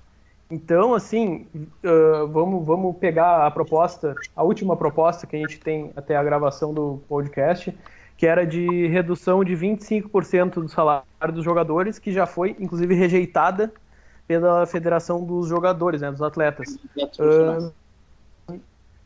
Então, 0.51 0.93
assim, 0.93 1.47
uh, 1.55 2.27
vamos, 2.27 2.65
vamos 2.65 2.97
pegar 2.97 3.47
a 3.47 3.49
proposta, 3.49 4.13
a 4.35 4.43
última 4.43 4.75
proposta 4.75 5.25
que 5.25 5.37
a 5.37 5.39
gente 5.39 5.57
tem 5.61 5.93
até 5.95 6.17
a 6.17 6.23
gravação 6.23 6.73
do 6.73 7.01
podcast, 7.07 7.73
que 8.17 8.27
era 8.27 8.45
de 8.45 8.87
redução 8.87 9.45
de 9.45 9.53
25% 9.53 10.55
do 10.55 10.67
salário 10.67 11.05
dos 11.33 11.45
jogadores, 11.45 11.97
que 11.97 12.11
já 12.11 12.25
foi, 12.25 12.53
inclusive, 12.59 12.93
rejeitada 12.93 13.71
pela 14.27 14.65
Federação 14.65 15.23
dos 15.23 15.47
Jogadores, 15.47 16.01
né, 16.01 16.11
dos 16.11 16.21
atletas. 16.21 16.77
Uh, 17.17 17.71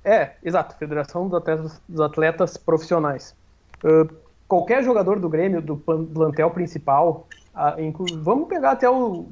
é, 0.04 0.32
exato, 0.44 0.76
Federação 0.78 1.28
dos 1.28 1.38
Atletas, 1.38 1.82
dos 1.88 2.02
atletas 2.02 2.58
Profissionais. 2.58 3.36
Uh, 3.84 4.12
qualquer 4.48 4.84
jogador 4.84 5.20
do 5.20 5.30
Grêmio, 5.30 5.62
do 5.62 5.78
plantel 5.78 6.50
principal, 6.50 7.28
vamos 8.24 8.48
pegar 8.48 8.72
até 8.72 8.90
o 8.90 9.28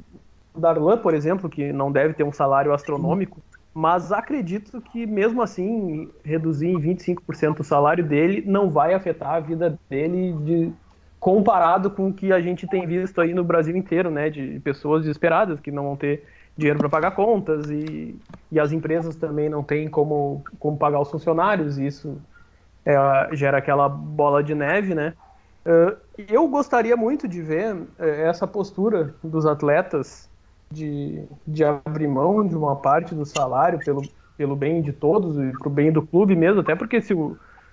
Darlan, 0.55 0.97
por 0.97 1.13
exemplo, 1.13 1.49
que 1.49 1.73
não 1.73 1.91
deve 1.91 2.13
ter 2.13 2.23
um 2.23 2.31
salário 2.31 2.73
astronômico, 2.73 3.41
mas 3.73 4.11
acredito 4.11 4.79
que 4.81 5.05
mesmo 5.05 5.41
assim 5.41 6.09
reduzir 6.23 6.67
em 6.67 6.79
25% 6.79 7.59
o 7.59 7.63
salário 7.63 8.03
dele 8.03 8.43
não 8.45 8.69
vai 8.69 8.93
afetar 8.93 9.35
a 9.35 9.39
vida 9.39 9.79
dele 9.89 10.33
de, 10.43 10.73
comparado 11.19 11.89
com 11.89 12.09
o 12.09 12.13
que 12.13 12.31
a 12.31 12.39
gente 12.39 12.67
tem 12.67 12.85
visto 12.85 13.19
aí 13.19 13.33
no 13.33 13.43
Brasil 13.43 13.75
inteiro, 13.75 14.11
né, 14.11 14.29
de 14.29 14.59
pessoas 14.59 15.01
desesperadas 15.01 15.59
que 15.59 15.71
não 15.71 15.83
vão 15.83 15.95
ter 15.95 16.23
dinheiro 16.55 16.77
para 16.77 16.89
pagar 16.89 17.11
contas 17.11 17.69
e, 17.69 18.15
e 18.51 18.59
as 18.59 18.71
empresas 18.71 19.15
também 19.15 19.49
não 19.49 19.63
têm 19.63 19.87
como, 19.87 20.43
como 20.59 20.77
pagar 20.77 20.99
os 20.99 21.09
funcionários, 21.09 21.79
e 21.79 21.87
isso 21.87 22.21
é, 22.85 22.95
gera 23.33 23.57
aquela 23.57 23.89
bola 23.89 24.43
de 24.43 24.53
neve, 24.53 24.93
né? 24.93 25.13
Uh, 25.65 25.95
eu 26.27 26.47
gostaria 26.49 26.97
muito 26.97 27.25
de 27.25 27.41
ver 27.41 27.73
uh, 27.73 27.87
essa 27.97 28.45
postura 28.45 29.15
dos 29.23 29.45
atletas 29.45 30.29
de, 30.73 31.23
de 31.47 31.63
abrir 31.63 32.07
mão 32.07 32.45
de 32.45 32.55
uma 32.55 32.75
parte 32.75 33.13
do 33.13 33.25
salário 33.25 33.79
pelo, 33.79 34.01
pelo 34.35 34.55
bem 34.55 34.81
de 34.81 34.91
todos 34.91 35.37
e 35.37 35.51
para 35.57 35.67
o 35.67 35.71
bem 35.71 35.91
do 35.91 36.01
clube 36.01 36.35
mesmo, 36.35 36.61
até 36.61 36.75
porque 36.75 37.01
se, 37.01 37.13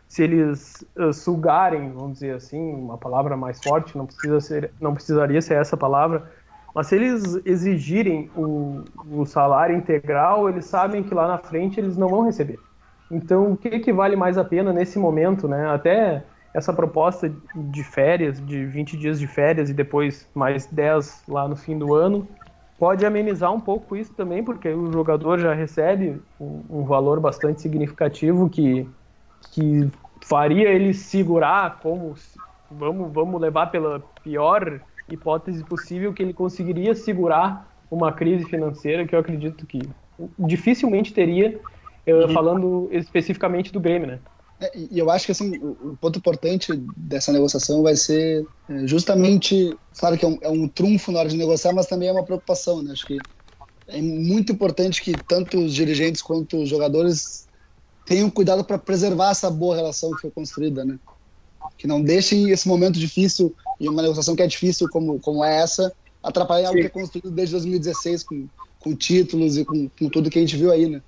se 0.07 0.23
eles 0.23 0.85
uh, 0.97 1.12
sugarem, 1.12 1.92
vamos 1.92 2.14
dizer 2.14 2.35
assim, 2.35 2.75
uma 2.75 2.99
palavra 2.99 3.37
mais 3.37 3.62
forte, 3.62 3.97
não, 3.97 4.07
precisa 4.07 4.40
ser, 4.40 4.71
não 4.80 4.95
precisaria 4.95 5.40
ser 5.40 5.54
essa 5.54 5.76
palavra, 5.76 6.30
mas 6.75 6.87
se 6.87 6.97
eles 6.97 7.40
exigirem 7.45 8.30
o, 8.37 8.85
o 9.11 9.25
salário 9.26 9.76
integral, 9.76 10.49
eles 10.49 10.66
sabem 10.66 11.02
que 11.02 11.14
lá 11.14 11.26
na 11.26 11.38
frente 11.38 11.80
eles 11.80 11.97
não 11.97 12.09
vão 12.09 12.23
receber. 12.23 12.61
Então, 13.11 13.52
o 13.52 13.57
que, 13.57 13.80
que 13.80 13.92
vale 13.92 14.14
mais 14.14 14.38
a 14.38 14.45
pena 14.45 14.73
nesse 14.73 14.99
momento, 14.99 15.49
né? 15.49 15.69
Até 15.69 16.23
essa 16.54 16.73
proposta 16.73 17.33
de 17.54 17.83
férias, 17.83 18.45
de 18.45 18.64
20 18.66 18.97
dias 18.97 19.19
de 19.19 19.26
férias 19.26 19.71
e 19.71 19.75
depois 19.75 20.28
mais 20.35 20.66
10 20.66 21.25
lá 21.28 21.49
no 21.49 21.57
fim 21.57 21.78
do 21.78 21.95
ano, 21.95 22.26
pode 22.80 23.04
amenizar 23.04 23.52
um 23.52 23.60
pouco 23.60 23.94
isso 23.94 24.14
também, 24.14 24.42
porque 24.42 24.70
o 24.70 24.90
jogador 24.90 25.38
já 25.38 25.52
recebe 25.52 26.18
um, 26.40 26.62
um 26.70 26.84
valor 26.84 27.20
bastante 27.20 27.60
significativo 27.60 28.49
que, 28.49 28.88
que 29.52 29.87
faria 30.22 30.70
ele 30.70 30.94
segurar 30.94 31.78
como 31.80 32.14
vamos, 32.70 33.12
vamos 33.12 33.38
levar 33.38 33.66
pela 33.66 34.00
pior 34.22 34.80
hipótese 35.10 35.62
possível 35.62 36.14
que 36.14 36.22
ele 36.22 36.32
conseguiria 36.32 36.94
segurar 36.94 37.68
uma 37.90 38.12
crise 38.12 38.46
financeira 38.46 39.06
que 39.06 39.14
eu 39.14 39.18
acredito 39.18 39.66
que 39.66 39.82
dificilmente 40.38 41.12
teria 41.12 41.60
uhum. 42.06 42.28
falando 42.30 42.88
especificamente 42.92 43.70
do 43.70 43.80
Grêmio, 43.80 44.06
né? 44.06 44.18
É, 44.61 44.71
e 44.90 44.99
eu 44.99 45.11
acho 45.11 45.25
que 45.25 45.33
assim, 45.33 45.57
o, 45.59 45.97
ponto 45.99 46.19
importante 46.19 46.71
dessa 46.97 47.33
negociação 47.33 47.83
vai 47.83 47.97
ser 47.97 48.47
é, 48.69 48.87
justamente, 48.87 49.75
claro 49.99 50.19
que 50.19 50.25
é 50.25 50.29
um, 50.29 50.38
é 50.43 50.49
um 50.50 50.69
trunfo 50.69 51.11
na 51.11 51.21
hora 51.21 51.29
de 51.29 51.37
negociar, 51.37 51.73
mas 51.73 51.87
também 51.87 52.09
é 52.09 52.12
uma 52.12 52.25
preocupação, 52.25 52.83
né? 52.83 52.93
Acho 52.93 53.07
que 53.07 53.19
é 53.88 54.02
muito 54.02 54.52
importante 54.52 55.02
que 55.02 55.12
tanto 55.25 55.59
os 55.59 55.75
dirigentes 55.75 56.21
quanto 56.21 56.59
os 56.59 56.69
jogadores 56.69 57.49
tenham 58.05 58.29
cuidado 58.29 58.62
para 58.62 58.79
preservar 58.79 59.31
essa 59.31 59.50
boa 59.50 59.75
relação 59.75 60.14
que 60.14 60.21
foi 60.21 60.31
construída, 60.31 60.85
né? 60.85 60.99
Que 61.79 61.87
não 61.87 62.02
deixem 62.02 62.50
esse 62.50 62.69
momento 62.69 62.99
difícil 62.99 63.55
e 63.81 63.88
uma 63.88 64.02
negociação 64.02 64.37
que 64.37 64.43
é 64.43 64.47
difícil 64.47 64.88
como, 64.90 65.19
como 65.19 65.43
é 65.43 65.57
essa 65.57 65.93
atrapalhar 66.23 66.69
algo 66.69 66.81
que 66.81 66.87
é 66.87 66.90
construído 66.90 67.31
desde 67.31 67.55
2016 67.55 68.25
com, 68.25 68.47
com 68.79 68.95
títulos 68.95 69.57
e 69.57 69.64
com, 69.64 69.88
com 69.88 70.09
tudo 70.11 70.29
que 70.29 70.38
a 70.38 70.43
gente 70.43 70.57
viu 70.57 70.71
aí, 70.71 70.87
né? 70.87 71.00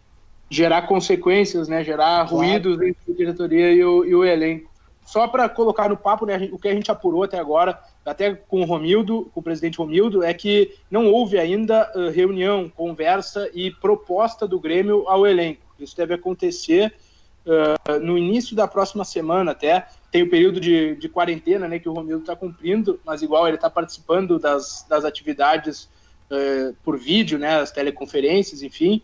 Gerar 0.53 0.83
consequências, 0.83 1.67
né, 1.67 1.83
gerar 1.83 2.29
claro. 2.29 2.37
ruídos 2.37 2.75
entre 2.83 3.13
a 3.13 3.17
diretoria 3.17 3.73
e 3.73 3.83
o, 3.83 4.05
e 4.05 4.15
o 4.15 4.23
elenco. 4.23 4.71
Só 5.05 5.27
para 5.27 5.49
colocar 5.49 5.89
no 5.89 5.97
papo, 5.97 6.27
né, 6.27 6.49
o 6.53 6.59
que 6.59 6.69
a 6.69 6.75
gente 6.75 6.91
apurou 6.91 7.23
até 7.23 7.39
agora, 7.39 7.81
até 8.05 8.35
com 8.35 8.61
o 8.61 8.65
Romildo, 8.65 9.31
com 9.33 9.41
o 9.41 9.43
presidente 9.43 9.79
Romildo, 9.79 10.23
é 10.23 10.35
que 10.35 10.75
não 10.91 11.07
houve 11.07 11.39
ainda 11.39 11.91
uh, 11.95 12.11
reunião, 12.11 12.69
conversa 12.69 13.51
e 13.55 13.71
proposta 13.71 14.47
do 14.47 14.61
Grêmio 14.61 15.09
ao 15.09 15.27
elenco. 15.27 15.63
Isso 15.81 15.97
deve 15.97 16.15
acontecer 16.15 16.93
uh, 17.47 17.99
no 17.99 18.19
início 18.19 18.55
da 18.55 18.69
próxima 18.69 19.05
semana 19.05 19.53
até. 19.53 19.87
Tem 20.11 20.23
o 20.23 20.31
período 20.31 20.61
de, 20.61 20.95
de 20.97 21.09
quarentena 21.09 21.67
né, 21.67 21.79
que 21.79 21.89
o 21.89 21.95
Romildo 21.95 22.23
está 22.23 22.37
cumprindo, 22.37 23.01
mas 23.07 23.23
igual 23.23 23.49
ele 23.49 23.57
está 23.57 23.71
participando 23.71 24.39
das, 24.39 24.85
das 24.87 25.05
atividades 25.05 25.89
uh, 26.31 26.77
por 26.85 26.99
vídeo, 26.99 27.39
né, 27.39 27.57
as 27.57 27.73
teleconferências, 27.73 28.63
enfim 28.63 29.03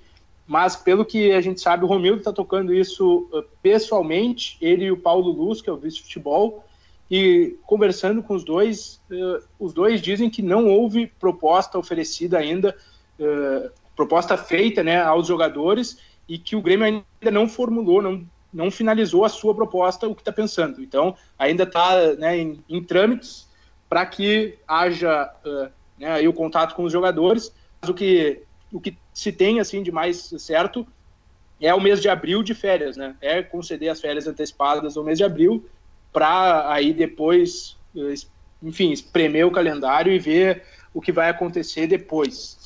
mas 0.48 0.74
pelo 0.74 1.04
que 1.04 1.30
a 1.32 1.42
gente 1.42 1.60
sabe, 1.60 1.84
o 1.84 1.86
Romildo 1.86 2.20
está 2.20 2.32
tocando 2.32 2.72
isso 2.72 3.28
uh, 3.30 3.44
pessoalmente, 3.62 4.56
ele 4.62 4.86
e 4.86 4.90
o 4.90 4.96
Paulo 4.96 5.30
Luz, 5.30 5.60
que 5.60 5.68
é 5.68 5.72
o 5.72 5.76
vice-futebol, 5.76 6.64
e 7.10 7.58
conversando 7.66 8.22
com 8.22 8.34
os 8.34 8.42
dois, 8.42 8.98
uh, 9.10 9.44
os 9.60 9.74
dois 9.74 10.00
dizem 10.00 10.30
que 10.30 10.40
não 10.40 10.66
houve 10.66 11.06
proposta 11.06 11.78
oferecida 11.78 12.38
ainda, 12.38 12.74
uh, 13.20 13.70
proposta 13.94 14.38
feita 14.38 14.82
né, 14.82 15.02
aos 15.02 15.26
jogadores, 15.26 15.98
e 16.26 16.38
que 16.38 16.56
o 16.56 16.62
Grêmio 16.62 16.86
ainda 16.86 17.30
não 17.30 17.46
formulou, 17.46 18.00
não, 18.00 18.26
não 18.50 18.70
finalizou 18.70 19.26
a 19.26 19.28
sua 19.28 19.54
proposta, 19.54 20.08
o 20.08 20.14
que 20.14 20.22
está 20.22 20.32
pensando. 20.32 20.82
Então, 20.82 21.14
ainda 21.38 21.64
está 21.64 22.14
né, 22.14 22.38
em, 22.38 22.64
em, 22.66 22.82
trâmites 22.82 23.46
para 23.86 24.06
que 24.06 24.56
haja 24.66 25.30
né, 25.98 26.12
aí 26.12 26.28
o 26.28 26.32
contato 26.32 26.74
com 26.74 26.84
os 26.84 26.92
jogadores, 26.92 27.52
mas 27.80 27.90
o 27.90 27.94
que 27.94 28.42
o 28.72 28.80
que 28.80 28.96
se 29.12 29.32
tem 29.32 29.60
assim 29.60 29.82
de 29.82 29.90
mais 29.90 30.32
certo 30.38 30.86
é 31.60 31.74
o 31.74 31.80
mês 31.80 32.00
de 32.00 32.08
abril 32.08 32.42
de 32.42 32.54
férias, 32.54 32.96
né? 32.96 33.16
É 33.20 33.42
conceder 33.42 33.88
as 33.88 34.00
férias 34.00 34.26
antecipadas 34.26 34.96
ao 34.96 35.04
mês 35.04 35.18
de 35.18 35.24
abril 35.24 35.66
para 36.12 36.72
aí 36.72 36.92
depois, 36.92 37.76
eh, 37.96 38.14
enfim, 38.62 38.92
espremer 38.92 39.46
o 39.46 39.50
calendário 39.50 40.12
e 40.12 40.18
ver 40.18 40.62
o 40.94 41.00
que 41.00 41.12
vai 41.12 41.28
acontecer 41.28 41.86
depois. 41.86 42.58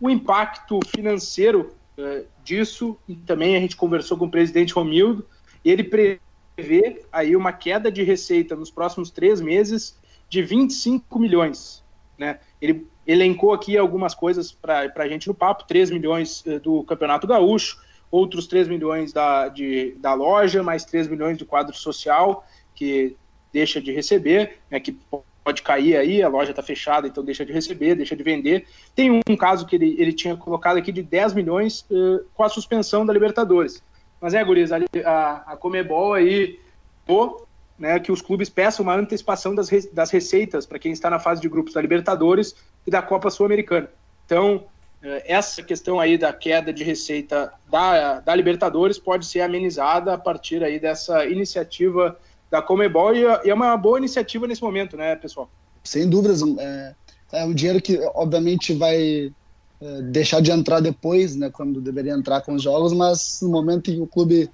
O 0.00 0.08
impacto 0.08 0.78
financeiro 0.88 1.72
uh, 1.98 2.24
disso, 2.44 2.96
e 3.08 3.14
também 3.14 3.56
a 3.56 3.60
gente 3.60 3.76
conversou 3.76 4.16
com 4.16 4.26
o 4.26 4.30
presidente 4.30 4.72
Romildo, 4.72 5.26
ele 5.64 5.84
prevê 5.84 7.02
aí 7.12 7.36
uma 7.36 7.52
queda 7.52 7.90
de 7.90 8.02
receita 8.02 8.54
nos 8.54 8.70
próximos 8.70 9.10
três 9.10 9.40
meses 9.40 9.96
de 10.28 10.42
25 10.42 11.18
milhões, 11.18 11.82
né? 12.18 12.40
Ele 12.60 12.86
elencou 13.06 13.52
aqui 13.52 13.78
algumas 13.78 14.14
coisas 14.14 14.52
para 14.52 14.90
a 14.96 15.08
gente 15.08 15.28
no 15.28 15.34
papo: 15.34 15.64
3 15.66 15.90
milhões 15.90 16.44
eh, 16.46 16.58
do 16.58 16.82
Campeonato 16.82 17.26
Gaúcho, 17.26 17.80
outros 18.10 18.46
3 18.46 18.68
milhões 18.68 19.12
da, 19.12 19.48
de, 19.48 19.94
da 19.98 20.14
loja, 20.14 20.62
mais 20.62 20.84
3 20.84 21.08
milhões 21.08 21.38
do 21.38 21.46
quadro 21.46 21.74
social, 21.74 22.44
que 22.74 23.16
deixa 23.52 23.80
de 23.80 23.92
receber, 23.92 24.58
né, 24.70 24.78
que 24.80 24.96
pode 25.42 25.62
cair 25.62 25.96
aí, 25.96 26.22
a 26.22 26.28
loja 26.28 26.50
está 26.50 26.62
fechada, 26.62 27.08
então 27.08 27.24
deixa 27.24 27.44
de 27.46 27.52
receber, 27.52 27.94
deixa 27.94 28.14
de 28.14 28.22
vender. 28.22 28.66
Tem 28.94 29.10
um 29.10 29.36
caso 29.36 29.64
que 29.64 29.76
ele, 29.76 29.96
ele 29.98 30.12
tinha 30.12 30.36
colocado 30.36 30.76
aqui 30.76 30.92
de 30.92 31.02
10 31.02 31.32
milhões 31.32 31.86
uh, 31.90 32.22
com 32.34 32.42
a 32.42 32.50
suspensão 32.50 33.06
da 33.06 33.14
Libertadores. 33.14 33.82
Mas 34.20 34.34
é, 34.34 34.44
Guriz, 34.44 34.70
a, 34.72 34.76
a, 35.06 35.52
a 35.52 35.56
Comebol 35.56 36.12
aí, 36.12 36.58
pô, 37.06 37.47
né, 37.78 38.00
que 38.00 38.10
os 38.10 38.20
clubes 38.20 38.48
peçam 38.48 38.82
uma 38.82 38.96
antecipação 38.96 39.54
das, 39.54 39.68
das 39.92 40.10
receitas 40.10 40.66
para 40.66 40.78
quem 40.78 40.92
está 40.92 41.08
na 41.08 41.18
fase 41.18 41.40
de 41.40 41.48
grupos 41.48 41.74
da 41.74 41.80
Libertadores 41.80 42.54
e 42.86 42.90
da 42.90 43.00
Copa 43.00 43.30
Sul-Americana. 43.30 43.88
Então, 44.26 44.64
eh, 45.02 45.24
essa 45.26 45.62
questão 45.62 46.00
aí 46.00 46.18
da 46.18 46.32
queda 46.32 46.72
de 46.72 46.82
receita 46.82 47.52
da, 47.70 48.20
da 48.20 48.34
Libertadores 48.34 48.98
pode 48.98 49.26
ser 49.26 49.42
amenizada 49.42 50.12
a 50.12 50.18
partir 50.18 50.64
aí 50.64 50.80
dessa 50.80 51.24
iniciativa 51.24 52.18
da 52.50 52.60
Comebol 52.60 53.14
e 53.14 53.24
é 53.24 53.54
uma 53.54 53.76
boa 53.76 53.98
iniciativa 53.98 54.46
nesse 54.46 54.62
momento, 54.62 54.96
né, 54.96 55.14
pessoal? 55.14 55.48
Sem 55.84 56.08
dúvidas, 56.08 56.42
é, 56.58 56.94
é 57.32 57.44
um 57.44 57.54
dinheiro 57.54 57.80
que 57.80 57.98
obviamente 58.14 58.74
vai 58.74 59.32
é, 59.80 60.02
deixar 60.02 60.40
de 60.40 60.50
entrar 60.50 60.80
depois, 60.80 61.36
né, 61.36 61.50
quando 61.50 61.80
deveria 61.80 62.12
entrar 62.12 62.40
com 62.40 62.54
os 62.54 62.62
jogos, 62.62 62.92
mas 62.92 63.40
no 63.42 63.50
momento 63.50 63.90
em 63.90 63.96
que 63.96 64.00
o 64.00 64.06
clube 64.06 64.50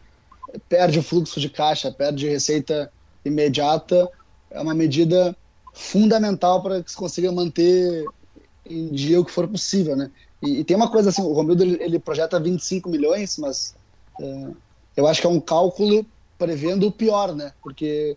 perde 0.69 0.99
o 0.99 1.02
fluxo 1.02 1.40
de 1.40 1.49
caixa, 1.49 1.90
perde 1.90 2.28
receita 2.28 2.93
imediata, 3.25 4.09
é 4.50 4.61
uma 4.61 4.75
medida 4.75 5.37
fundamental 5.73 6.62
para 6.62 6.83
que 6.83 6.90
se 6.90 6.97
consiga 6.97 7.33
manter 7.33 8.07
em 8.64 8.88
dia 8.88 9.21
o 9.21 9.25
que 9.25 9.33
for 9.33 9.49
possível, 9.49 9.97
né? 9.97 10.11
E, 10.40 10.61
e 10.61 10.64
tem 10.64 10.76
uma 10.76 10.90
coisa 10.90 11.11
assim, 11.11 11.23
o 11.23 11.33
Romildo 11.33 11.62
ele, 11.62 11.83
ele 11.83 11.99
projeta 11.99 12.38
25 12.38 12.88
milhões, 12.88 13.38
mas 13.38 13.75
é, 14.21 14.50
eu 14.97 15.07
acho 15.07 15.21
que 15.21 15.26
é 15.26 15.31
um 15.31 15.40
cálculo 15.40 16.07
prevendo 16.38 16.87
o 16.87 16.93
pior, 16.93 17.35
né? 17.35 17.52
Porque 17.62 18.16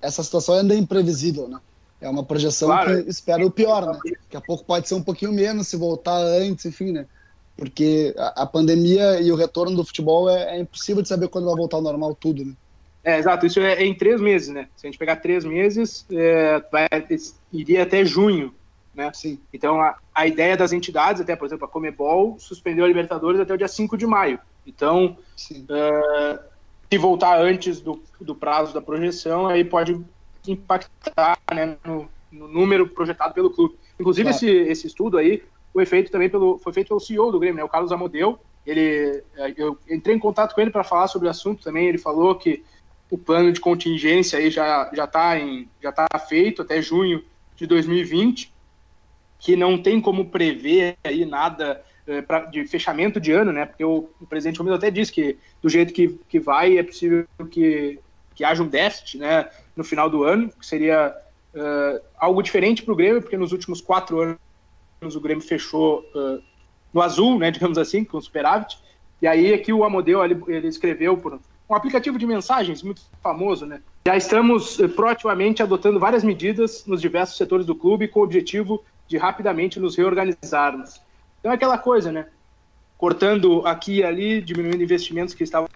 essa 0.00 0.22
situação 0.22 0.56
ainda 0.56 0.74
é 0.74 0.78
imprevisível, 0.78 1.48
né? 1.48 1.58
É 2.00 2.08
uma 2.08 2.24
projeção 2.24 2.68
claro. 2.68 3.02
que 3.02 3.10
espera 3.10 3.46
o 3.46 3.50
pior, 3.50 3.86
né? 3.86 3.98
Daqui 4.22 4.36
a 4.36 4.40
pouco 4.40 4.64
pode 4.64 4.88
ser 4.88 4.94
um 4.94 5.02
pouquinho 5.02 5.32
menos 5.32 5.68
se 5.68 5.76
voltar 5.76 6.18
antes, 6.18 6.64
enfim, 6.66 6.92
né? 6.92 7.06
Porque 7.56 8.14
a, 8.18 8.42
a 8.42 8.46
pandemia 8.46 9.20
e 9.20 9.30
o 9.30 9.36
retorno 9.36 9.76
do 9.76 9.84
futebol 9.84 10.28
é, 10.28 10.56
é, 10.56 10.60
impossível 10.60 11.02
de 11.02 11.08
saber 11.08 11.28
quando 11.28 11.46
vai 11.46 11.56
voltar 11.56 11.76
ao 11.76 11.82
normal 11.82 12.14
tudo, 12.14 12.44
né? 12.44 12.52
É, 13.04 13.18
exato. 13.18 13.46
Isso 13.46 13.60
é, 13.60 13.84
em 13.84 13.94
três 13.94 14.20
meses, 14.20 14.48
né? 14.48 14.68
Se 14.74 14.86
a 14.86 14.90
gente 14.90 14.98
pegar 14.98 15.16
três 15.16 15.44
meses, 15.44 16.06
é, 16.10 16.62
vai, 16.72 16.88
iria 17.52 17.82
até 17.82 18.04
junho, 18.04 18.54
né? 18.94 19.10
Sim. 19.12 19.38
Então, 19.52 19.80
a, 19.80 19.98
a 20.14 20.26
ideia 20.26 20.56
das 20.56 20.72
entidades, 20.72 21.20
até, 21.20 21.36
por 21.36 21.44
exemplo, 21.44 21.66
a 21.66 21.68
Comebol 21.68 22.38
suspendeu 22.38 22.84
a 22.84 22.88
Libertadores 22.88 23.38
até 23.38 23.52
o 23.52 23.58
dia 23.58 23.68
5 23.68 23.96
de 23.98 24.06
maio. 24.06 24.38
Então, 24.66 25.18
uh, 25.18 26.38
se 26.90 26.98
voltar 26.98 27.38
antes 27.40 27.80
do, 27.80 28.02
do 28.20 28.34
prazo 28.34 28.72
da 28.72 28.80
projeção, 28.80 29.46
aí 29.46 29.64
pode 29.64 30.00
impactar 30.46 31.38
né, 31.52 31.76
no, 31.84 32.08
no, 32.32 32.48
número 32.48 32.88
projetado 32.88 33.34
pelo 33.34 33.50
clube. 33.50 33.74
Inclusive, 34.00 34.30
claro. 34.30 34.36
esse, 34.36 34.50
esse 34.50 34.86
estudo 34.86 35.18
aí 35.18 35.42
foi 35.72 35.84
feito 35.84 36.10
também 36.10 36.30
pelo, 36.30 36.58
foi 36.58 36.72
feito 36.72 36.88
pelo 36.88 37.00
CEO 37.00 37.30
do 37.30 37.38
Grêmio, 37.38 37.56
né, 37.56 37.64
o 37.64 37.68
Carlos 37.68 37.92
Amodeu. 37.92 38.38
Ele, 38.66 39.22
eh, 39.36 39.54
eu 39.58 39.78
entrei 39.90 40.16
em 40.16 40.18
contato 40.18 40.54
com 40.54 40.60
ele 40.60 40.70
para 40.70 40.82
falar 40.82 41.06
sobre 41.06 41.28
o 41.28 41.30
assunto 41.30 41.62
também. 41.62 41.86
Ele 41.86 41.98
falou 41.98 42.34
que 42.34 42.64
o 43.10 43.18
plano 43.18 43.52
de 43.52 43.60
contingência 43.60 44.38
aí 44.38 44.50
já 44.50 44.90
já 44.94 45.04
está 45.04 45.34
já 45.82 45.92
tá 45.92 46.18
feito 46.18 46.62
até 46.62 46.80
junho 46.80 47.22
de 47.56 47.66
2020, 47.66 48.52
que 49.38 49.56
não 49.56 49.80
tem 49.80 50.00
como 50.00 50.30
prever 50.30 50.96
aí 51.04 51.24
nada 51.24 51.82
é, 52.06 52.20
pra, 52.20 52.40
de 52.40 52.66
fechamento 52.66 53.20
de 53.20 53.32
ano, 53.32 53.52
né? 53.52 53.66
Porque 53.66 53.84
o, 53.84 54.08
o 54.20 54.26
presidente 54.26 54.58
Gomes 54.58 54.74
até 54.74 54.90
disse 54.90 55.12
que 55.12 55.38
do 55.62 55.68
jeito 55.68 55.92
que, 55.92 56.18
que 56.28 56.38
vai 56.38 56.78
é 56.78 56.82
possível 56.82 57.26
que, 57.50 57.98
que 58.34 58.44
haja 58.44 58.62
um 58.62 58.68
déficit, 58.68 59.18
né? 59.18 59.48
No 59.76 59.84
final 59.84 60.10
do 60.10 60.24
ano, 60.24 60.50
que 60.50 60.66
seria 60.66 61.14
uh, 61.54 62.00
algo 62.18 62.42
diferente 62.42 62.82
para 62.82 62.92
o 62.92 62.96
Grêmio, 62.96 63.22
porque 63.22 63.36
nos 63.36 63.52
últimos 63.52 63.80
quatro 63.80 64.20
anos 64.20 65.16
o 65.16 65.20
Grêmio 65.20 65.42
fechou 65.42 66.00
uh, 66.14 66.42
no 66.92 67.00
azul, 67.00 67.38
né? 67.38 67.50
Digamos 67.52 67.78
assim, 67.78 68.04
com 68.04 68.20
superávit. 68.20 68.78
E 69.22 69.26
aí 69.26 69.54
aqui 69.54 69.72
o 69.72 69.84
Amodeu 69.84 70.22
ele, 70.22 70.38
ele 70.48 70.68
escreveu 70.68 71.16
por 71.16 71.40
um 71.68 71.74
aplicativo 71.74 72.18
de 72.18 72.26
mensagens 72.26 72.82
muito 72.82 73.02
famoso, 73.22 73.66
né? 73.66 73.80
Já 74.06 74.16
estamos 74.16 74.76
proativamente 74.94 75.62
adotando 75.62 75.98
várias 75.98 76.22
medidas 76.22 76.84
nos 76.86 77.00
diversos 77.00 77.36
setores 77.36 77.64
do 77.64 77.74
clube 77.74 78.08
com 78.08 78.20
o 78.20 78.22
objetivo 78.22 78.84
de 79.08 79.16
rapidamente 79.16 79.80
nos 79.80 79.96
reorganizarmos. 79.96 81.00
Então 81.40 81.50
é 81.50 81.54
aquela 81.54 81.78
coisa, 81.78 82.12
né? 82.12 82.26
Cortando 82.98 83.66
aqui 83.66 83.96
e 83.96 84.04
ali, 84.04 84.40
diminuindo 84.40 84.82
investimentos 84.82 85.34
que 85.34 85.42
estavam 85.42 85.68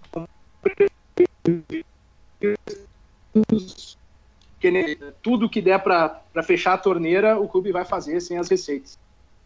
tudo 5.23 5.49
que 5.49 5.61
der 5.61 5.79
para 5.83 6.43
fechar 6.43 6.75
a 6.75 6.79
torneira, 6.79 7.39
o 7.39 7.49
clube 7.49 7.73
vai 7.73 7.85
fazer 7.85 8.21
sem 8.21 8.39
as 8.39 8.49
receitas. 8.49 8.99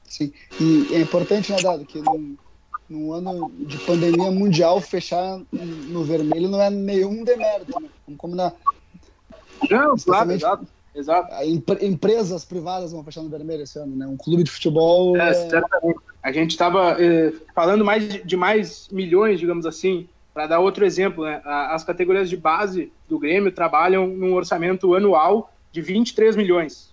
Sim, 0.05 0.33
e 0.61 0.89
é 0.95 1.01
importante, 1.01 1.51
né, 1.53 1.59
Dado, 1.63 1.87
que 1.87 2.03
num 2.89 3.13
ano 3.13 3.51
de 3.59 3.79
pandemia 3.79 4.31
mundial, 4.31 4.81
fechar 4.81 5.41
no 5.51 6.05
vermelho 6.05 6.49
não 6.49 6.61
é 6.61 6.71
nenhum 6.71 7.25
demérito, 7.25 7.81
né? 7.81 7.89
Vamos 8.07 8.21
combinar. 8.21 8.55
Não, 9.71 9.97
claro, 9.97 10.33
exato. 10.33 10.67
Exato. 10.95 11.33
Empresas 11.81 12.45
privadas 12.45 12.93
vão 12.93 13.03
fechar 13.03 13.23
no 13.23 13.31
vermelho 13.31 13.63
esse 13.63 13.79
ano, 13.79 13.97
né? 13.97 14.07
Um 14.07 14.17
clube 14.17 14.45
de 14.45 14.51
futebol. 14.51 15.17
É, 15.17 15.31
é... 15.31 15.35
certamente. 15.35 15.99
A 16.23 16.31
gente 16.31 16.51
estava 16.51 17.03
eh, 17.03 17.33
falando 17.55 17.85
mais 17.85 18.09
de, 18.09 18.23
de, 18.23 18.37
mais 18.37 18.89
milhões, 18.93 19.41
digamos 19.41 19.67
assim. 19.67 20.09
Para 20.33 20.47
dar 20.47 20.61
outro 20.61 20.85
exemplo, 20.85 21.25
né? 21.25 21.43
as 21.45 21.85
categorias 21.85 22.31
de 22.31 22.39
base 22.39 22.91
do 23.07 23.19
Grêmio 23.19 23.53
trabalham 23.53 24.07
num 24.07 24.33
orçamento 24.33 24.95
anual 24.95 25.53
de 25.71 25.83
23 25.83 26.37
milhões. 26.37 26.91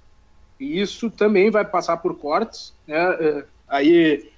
E 0.60 0.82
isso 0.82 1.10
também 1.10 1.50
vai 1.50 1.64
passar 1.64 1.98
por 1.98 2.18
cortes. 2.18 2.74
Né? 2.86 2.98
Eh, 2.98 3.46
aí 3.68 4.30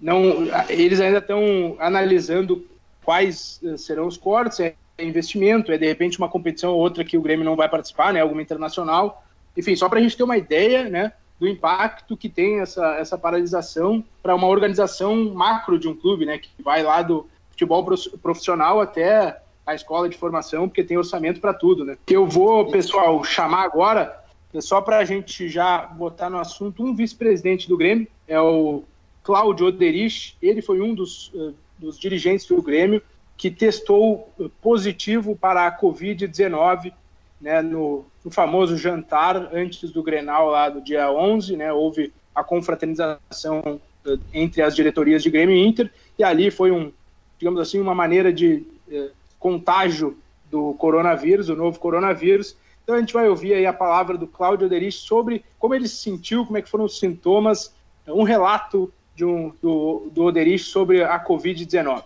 não, 0.00 0.46
eles 0.68 1.00
ainda 1.00 1.18
estão 1.18 1.76
analisando 1.78 2.66
quais 3.04 3.60
eh, 3.64 3.76
serão 3.76 4.06
os 4.06 4.16
cortes. 4.16 4.60
É 4.60 4.74
investimento, 4.98 5.72
é 5.72 5.78
de 5.78 5.86
repente 5.86 6.18
uma 6.18 6.28
competição 6.28 6.72
ou 6.72 6.80
outra 6.80 7.04
que 7.04 7.16
o 7.16 7.22
Grêmio 7.22 7.44
não 7.44 7.56
vai 7.56 7.68
participar, 7.68 8.12
né? 8.12 8.20
Alguma 8.20 8.42
internacional. 8.42 9.24
Enfim, 9.56 9.76
só 9.76 9.88
para 9.88 9.98
a 9.98 10.02
gente 10.02 10.16
ter 10.16 10.22
uma 10.22 10.36
ideia, 10.36 10.88
né? 10.88 11.12
Do 11.38 11.46
impacto 11.46 12.16
que 12.16 12.28
tem 12.28 12.60
essa, 12.60 12.96
essa 12.96 13.16
paralisação 13.18 14.02
para 14.22 14.34
uma 14.34 14.46
organização 14.46 15.34
macro 15.34 15.78
de 15.78 15.88
um 15.88 15.94
clube, 15.94 16.26
né? 16.26 16.38
Que 16.38 16.50
vai 16.62 16.82
lá 16.82 17.02
do 17.02 17.28
futebol 17.50 17.84
profissional 18.22 18.80
até 18.80 19.40
a 19.66 19.74
escola 19.74 20.08
de 20.08 20.16
formação, 20.16 20.68
porque 20.68 20.84
tem 20.84 20.96
orçamento 20.96 21.40
para 21.40 21.52
tudo, 21.52 21.84
né? 21.84 21.96
Eu 22.06 22.26
vou, 22.26 22.70
pessoal, 22.70 23.22
chamar 23.24 23.64
agora, 23.64 24.24
é 24.54 24.60
só 24.60 24.80
para 24.80 24.98
a 24.98 25.04
gente 25.04 25.48
já 25.48 25.78
botar 25.78 26.30
no 26.30 26.38
assunto, 26.38 26.84
um 26.84 26.94
vice-presidente 26.94 27.68
do 27.68 27.76
Grêmio, 27.76 28.06
é 28.28 28.40
o 28.40 28.84
Cláudio 29.26 29.66
Oderich, 29.66 30.36
ele 30.40 30.62
foi 30.62 30.80
um 30.80 30.94
dos, 30.94 31.32
uh, 31.34 31.52
dos 31.76 31.98
dirigentes 31.98 32.46
do 32.46 32.62
Grêmio, 32.62 33.02
que 33.36 33.50
testou 33.50 34.32
positivo 34.62 35.34
para 35.34 35.66
a 35.66 35.76
Covid-19 35.76 36.92
né, 37.40 37.60
no, 37.60 38.06
no, 38.24 38.30
famoso 38.30 38.78
jantar 38.78 39.52
antes 39.52 39.90
do 39.90 40.00
Grenal 40.00 40.48
lá 40.48 40.70
do 40.70 40.80
dia 40.80 41.10
11, 41.10 41.56
né, 41.56 41.72
houve 41.72 42.12
a 42.32 42.44
confraternização 42.44 43.80
uh, 44.06 44.18
entre 44.32 44.62
as 44.62 44.76
diretorias 44.76 45.24
de 45.24 45.30
Grêmio 45.30 45.56
e 45.56 45.66
Inter, 45.66 45.90
e 46.16 46.22
ali 46.22 46.48
foi 46.48 46.70
um, 46.70 46.92
digamos 47.36 47.58
assim, 47.60 47.80
uma 47.80 47.96
maneira 47.96 48.32
de 48.32 48.64
uh, 48.86 49.10
contágio 49.40 50.16
do 50.48 50.72
coronavírus, 50.74 51.48
do 51.48 51.56
novo 51.56 51.80
coronavírus. 51.80 52.56
Então 52.84 52.94
a 52.94 53.00
gente 53.00 53.12
vai 53.12 53.28
ouvir 53.28 53.54
aí 53.54 53.66
a 53.66 53.72
palavra 53.72 54.16
do 54.16 54.28
Cláudio 54.28 54.68
Derich 54.68 54.96
sobre 54.96 55.44
como 55.58 55.74
ele 55.74 55.88
se 55.88 55.96
sentiu, 55.96 56.46
como 56.46 56.58
é 56.58 56.62
que 56.62 56.70
foram 56.70 56.84
os 56.84 57.00
sintomas, 57.00 57.74
um 58.06 58.22
relato 58.22 58.92
de 59.16 59.24
um, 59.24 59.52
do, 59.62 60.10
do 60.12 60.24
Oderich 60.24 60.58
sobre 60.58 61.02
a 61.02 61.18
Covid-19. 61.18 62.04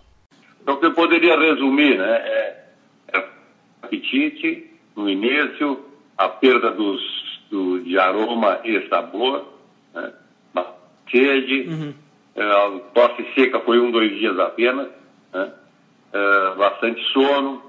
Então, 0.61 0.77
que 0.77 0.85
eu 0.85 0.93
poderia 0.93 1.37
resumir, 1.37 1.97
né? 1.97 2.17
É, 2.17 2.65
é 3.13 3.25
apetite 3.81 4.71
no 4.95 5.09
início, 5.09 5.85
a 6.17 6.29
perda 6.29 6.71
dos, 6.71 7.01
do, 7.49 7.81
de 7.81 7.99
aroma 7.99 8.61
e 8.63 8.87
sabor, 8.87 9.45
né? 9.93 10.13
sede, 11.11 11.67
uhum. 11.67 11.93
é, 12.35 12.79
tosse 12.93 13.25
seca 13.35 13.59
foi 13.59 13.79
um, 13.81 13.91
dois 13.91 14.17
dias 14.17 14.39
apenas, 14.39 14.87
né? 15.33 15.51
é, 16.13 16.55
bastante 16.55 17.03
sono. 17.11 17.61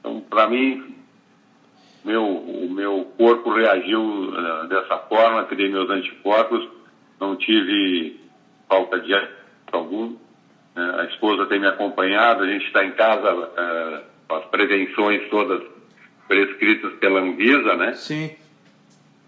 Então, 0.00 0.20
para 0.20 0.48
mim, 0.48 0.94
meu, 2.04 2.24
o 2.24 2.70
meu 2.70 3.12
corpo 3.18 3.50
reagiu 3.50 4.00
uh, 4.00 4.66
dessa 4.68 4.96
forma, 4.96 5.44
criei 5.44 5.68
meus 5.68 5.90
anticorpos, 5.90 6.66
não 7.20 7.36
tive 7.36 8.18
falta 8.68 9.00
de 9.00 9.12
algum. 9.72 10.16
É, 10.76 11.00
a 11.00 11.04
esposa 11.04 11.46
tem 11.46 11.60
me 11.60 11.66
acompanhado, 11.66 12.44
a 12.44 12.46
gente 12.46 12.66
está 12.66 12.84
em 12.84 12.92
casa 12.92 13.50
é, 13.56 14.00
com 14.28 14.36
as 14.36 14.44
prevenções 14.46 15.28
todas 15.30 15.62
prescritas 16.28 16.92
pela 16.94 17.20
Anvisa, 17.20 17.74
né? 17.74 17.94
Sim. 17.94 18.30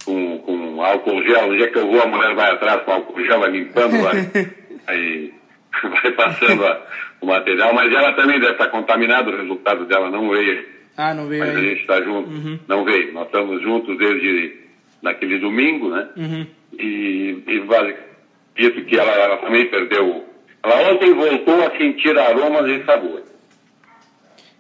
Com, 0.04 0.38
com 0.38 0.82
álcool 0.82 1.22
gel, 1.24 1.48
no 1.48 1.56
dia 1.56 1.70
que 1.70 1.78
eu 1.78 1.86
vou, 1.86 2.02
a 2.02 2.06
mulher 2.06 2.34
vai 2.34 2.50
atrás 2.52 2.82
com 2.82 2.92
álcool 2.92 3.24
gel, 3.24 3.40
vai 3.40 3.50
limpando, 3.50 4.02
vai, 4.02 4.30
aí 4.86 5.34
vai 5.82 6.12
passando 6.12 6.66
a, 6.66 6.86
o 7.20 7.26
material, 7.26 7.74
mas 7.74 7.92
ela 7.92 8.12
também 8.14 8.40
deve 8.40 8.52
estar 8.52 8.68
contaminada, 8.68 9.30
o 9.30 9.36
resultado 9.36 9.84
dela 9.86 10.10
não 10.10 10.30
veio. 10.30 10.64
Ah, 10.96 11.14
não 11.14 11.26
veio. 11.26 11.40
Mas 11.40 11.56
aí. 11.56 11.56
a 11.56 11.68
gente 11.68 11.80
está 11.80 12.02
junto, 12.02 12.30
uhum. 12.30 12.58
não 12.68 12.84
veio. 12.84 13.12
Nós 13.12 13.26
estamos 13.26 13.62
juntos 13.62 13.96
desde 13.96 14.60
naquele 15.02 15.38
domingo, 15.38 15.88
né? 15.88 16.08
Uhum. 16.16 16.46
E, 16.78 17.42
e 17.46 17.58
isso 18.66 18.84
que 18.84 18.96
ela, 18.98 19.12
ela 19.12 19.36
também 19.38 19.68
perdeu 19.70 20.30
ela 20.62 20.92
ontem 20.92 21.14
voltou 21.14 21.66
a 21.66 21.76
sentir 21.76 22.18
aromas 22.18 22.68
e 22.68 22.84
sabores. 22.84 23.24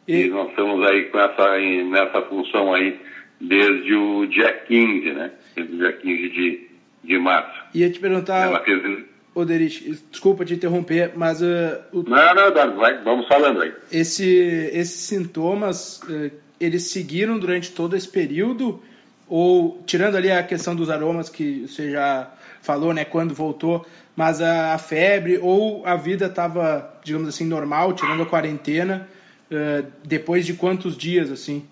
E... 0.08 0.22
e 0.22 0.28
nós 0.28 0.48
estamos 0.48 0.86
aí 0.86 1.04
com 1.04 1.18
essa, 1.18 1.58
nessa 1.84 2.22
função 2.22 2.74
aí 2.74 2.98
desde 3.40 3.94
o 3.94 4.26
dia 4.26 4.52
15, 4.52 5.12
né? 5.12 5.30
Desde 5.54 5.74
o 5.74 5.78
dia 5.78 5.92
15 5.92 6.28
de, 6.30 6.68
de 7.04 7.18
março. 7.18 7.64
Ia 7.74 7.90
te 7.90 8.00
perguntar, 8.00 8.46
Ela 8.48 8.64
fez... 8.64 9.10
Oderich, 9.32 9.96
desculpa 10.10 10.44
te 10.44 10.54
interromper, 10.54 11.12
mas... 11.14 11.40
Uh, 11.40 11.78
o... 11.92 12.02
Não, 12.02 12.34
não, 12.34 12.76
vai, 12.76 13.00
vamos 13.04 13.28
falando 13.28 13.62
aí. 13.62 13.72
Esse, 13.92 14.26
esses 14.72 15.02
sintomas, 15.02 16.02
uh, 16.02 16.32
eles 16.60 16.90
seguiram 16.90 17.38
durante 17.38 17.70
todo 17.70 17.96
esse 17.96 18.08
período? 18.08 18.82
Ou, 19.28 19.80
tirando 19.86 20.16
ali 20.16 20.30
a 20.32 20.42
questão 20.42 20.74
dos 20.74 20.90
aromas 20.90 21.28
que 21.28 21.68
você 21.68 21.92
já 21.92 22.32
falou, 22.62 22.92
né, 22.92 23.04
quando 23.04 23.34
voltou, 23.34 23.86
mas 24.16 24.40
a, 24.40 24.74
a 24.74 24.78
febre 24.78 25.38
ou 25.40 25.86
a 25.86 25.96
vida 25.96 26.26
estava, 26.26 27.00
digamos 27.02 27.28
assim, 27.28 27.46
normal, 27.46 27.94
tirando 27.94 28.22
a 28.22 28.26
quarentena, 28.26 29.08
uh, 29.50 29.86
depois 30.04 30.44
de 30.44 30.54
quantos 30.54 30.96
dias, 30.96 31.30
assim? 31.30 31.66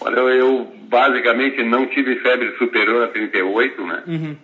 Olha, 0.00 0.16
eu 0.16 0.70
basicamente 0.88 1.62
não 1.62 1.86
tive 1.86 2.16
febre 2.16 2.54
superior 2.58 3.04
a 3.04 3.08
38, 3.08 3.86
né? 3.86 4.02
Uhum. 4.06 4.36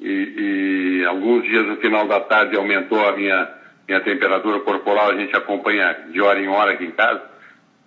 E, 0.00 1.00
e, 1.00 1.04
alguns 1.06 1.44
dias 1.44 1.64
no 1.66 1.76
final 1.76 2.06
da 2.08 2.20
tarde 2.20 2.56
aumentou 2.56 3.06
a 3.06 3.16
minha, 3.16 3.48
minha 3.88 4.00
temperatura 4.00 4.60
corporal, 4.60 5.12
a 5.12 5.16
gente 5.16 5.34
acompanha 5.34 5.96
de 6.10 6.20
hora 6.20 6.40
em 6.40 6.48
hora 6.48 6.72
aqui 6.72 6.84
em 6.84 6.90
casa. 6.90 7.22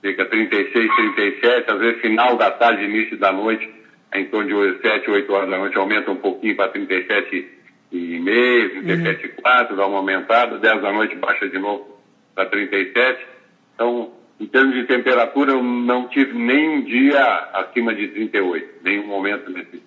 fica 0.02 0.26
36, 0.26 0.72
37, 0.72 1.72
às 1.72 1.80
vezes 1.80 2.02
final 2.02 2.38
da 2.38 2.52
tarde, 2.52 2.86
início 2.86 3.18
da 3.18 3.32
noite, 3.32 3.70
em 4.14 4.26
torno 4.26 4.48
de 4.48 4.82
7, 4.82 5.10
8 5.10 5.34
horas 5.34 5.50
da 5.50 5.58
noite, 5.58 5.78
aumenta 5.78 6.12
um 6.12 6.18
pouquinho 6.18 6.56
para 6.56 6.70
37 6.70 7.56
e 7.92 8.20
meio, 8.20 8.84
37,4, 8.84 9.72
uhum. 9.72 9.76
dá 9.78 9.88
uma 9.88 9.98
aumentada, 9.98 10.58
10 10.58 10.82
da 10.82 10.92
noite 10.92 11.16
baixa 11.16 11.48
de 11.48 11.58
novo 11.58 12.00
para 12.34 12.46
37. 12.50 13.26
Então, 13.74 14.12
em 14.40 14.48
termos 14.48 14.76
de 14.76 14.84
temperatura, 14.86 15.54
eu 15.54 15.64
não 15.64 16.08
tive 16.10 16.34
nem 16.34 16.70
um 16.70 16.82
dia 16.84 17.24
acima 17.54 17.94
de 17.94 18.08
38, 18.10 18.84
nenhum 18.84 19.08
momento 19.08 19.50
nesses 19.52 19.82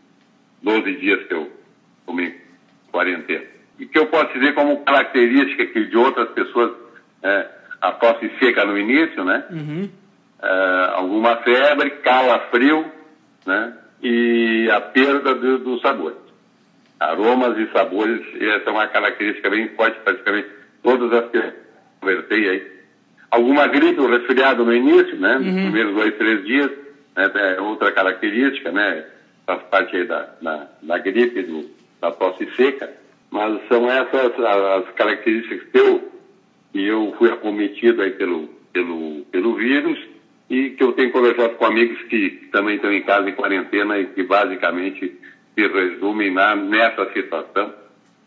12 0.62 0.92
dias 0.96 1.22
que 1.24 1.34
eu 1.34 1.50
tomei 2.06 2.34
quarentena. 2.90 3.44
E 3.78 3.86
que 3.86 3.98
eu 3.98 4.06
posso 4.06 4.32
dizer 4.32 4.54
como 4.54 4.84
característica 4.84 5.66
que 5.66 5.84
de 5.84 5.96
outras 5.96 6.30
pessoas, 6.30 6.72
é, 7.22 7.46
a 7.80 7.92
tosse 7.92 8.30
seca 8.40 8.64
no 8.64 8.76
início, 8.76 9.24
né? 9.24 9.44
Uhum. 9.50 9.88
É, 10.42 10.90
alguma 10.94 11.36
febre, 11.36 11.90
calafrio, 12.02 12.90
né? 13.46 13.76
E 14.02 14.70
a 14.70 14.80
perda 14.80 15.34
do, 15.34 15.58
do 15.58 15.80
sabor. 15.80 16.16
Aromas 17.00 17.56
e 17.58 17.70
sabores, 17.72 18.20
essa 18.40 18.70
é 18.70 18.72
uma 18.72 18.86
característica 18.88 19.48
bem 19.50 19.68
forte, 19.70 19.98
praticamente 20.00 20.48
todas 20.82 21.12
as 21.12 21.30
que 21.30 21.36
eu 21.36 21.52
conversei 22.00 22.48
aí. 22.48 22.72
Alguma 23.30 23.66
gripe 23.66 24.00
ou 24.00 24.08
resfriado 24.08 24.64
no 24.64 24.74
início, 24.74 25.16
né? 25.16 25.38
Nos 25.38 25.46
uhum. 25.48 25.62
primeiros 25.64 25.94
dois, 25.94 26.16
três 26.16 26.44
dias, 26.44 26.70
né? 27.16 27.30
É 27.56 27.60
outra 27.60 27.92
característica, 27.92 28.72
né? 28.72 29.04
Faz 29.46 29.62
parte 29.64 29.96
aí 29.96 30.06
da, 30.06 30.28
da, 30.40 30.68
da 30.82 30.98
gripe, 30.98 31.42
do, 31.42 31.70
da 32.00 32.10
tosse 32.10 32.48
seca. 32.56 32.90
Mas 33.30 33.60
são 33.68 33.90
essas 33.90 34.32
as 34.38 34.90
características 34.94 35.68
que 35.70 35.78
eu, 35.78 36.12
que 36.72 36.84
eu 36.84 37.14
fui 37.18 37.30
acometido 37.30 38.02
aí 38.02 38.12
pelo, 38.12 38.48
pelo, 38.72 39.24
pelo 39.30 39.54
vírus 39.56 39.98
e 40.50 40.70
que 40.70 40.82
eu 40.82 40.92
tenho 40.92 41.12
conversado 41.12 41.56
com 41.56 41.66
amigos 41.66 42.00
que 42.04 42.48
também 42.50 42.76
estão 42.76 42.92
em 42.92 43.02
casa 43.02 43.28
em 43.28 43.34
quarentena 43.34 43.98
e 43.98 44.06
que 44.06 44.22
basicamente 44.22 45.14
se 45.54 45.66
resumem 45.66 46.32
na, 46.32 46.56
nessa 46.56 47.12
situação, 47.12 47.74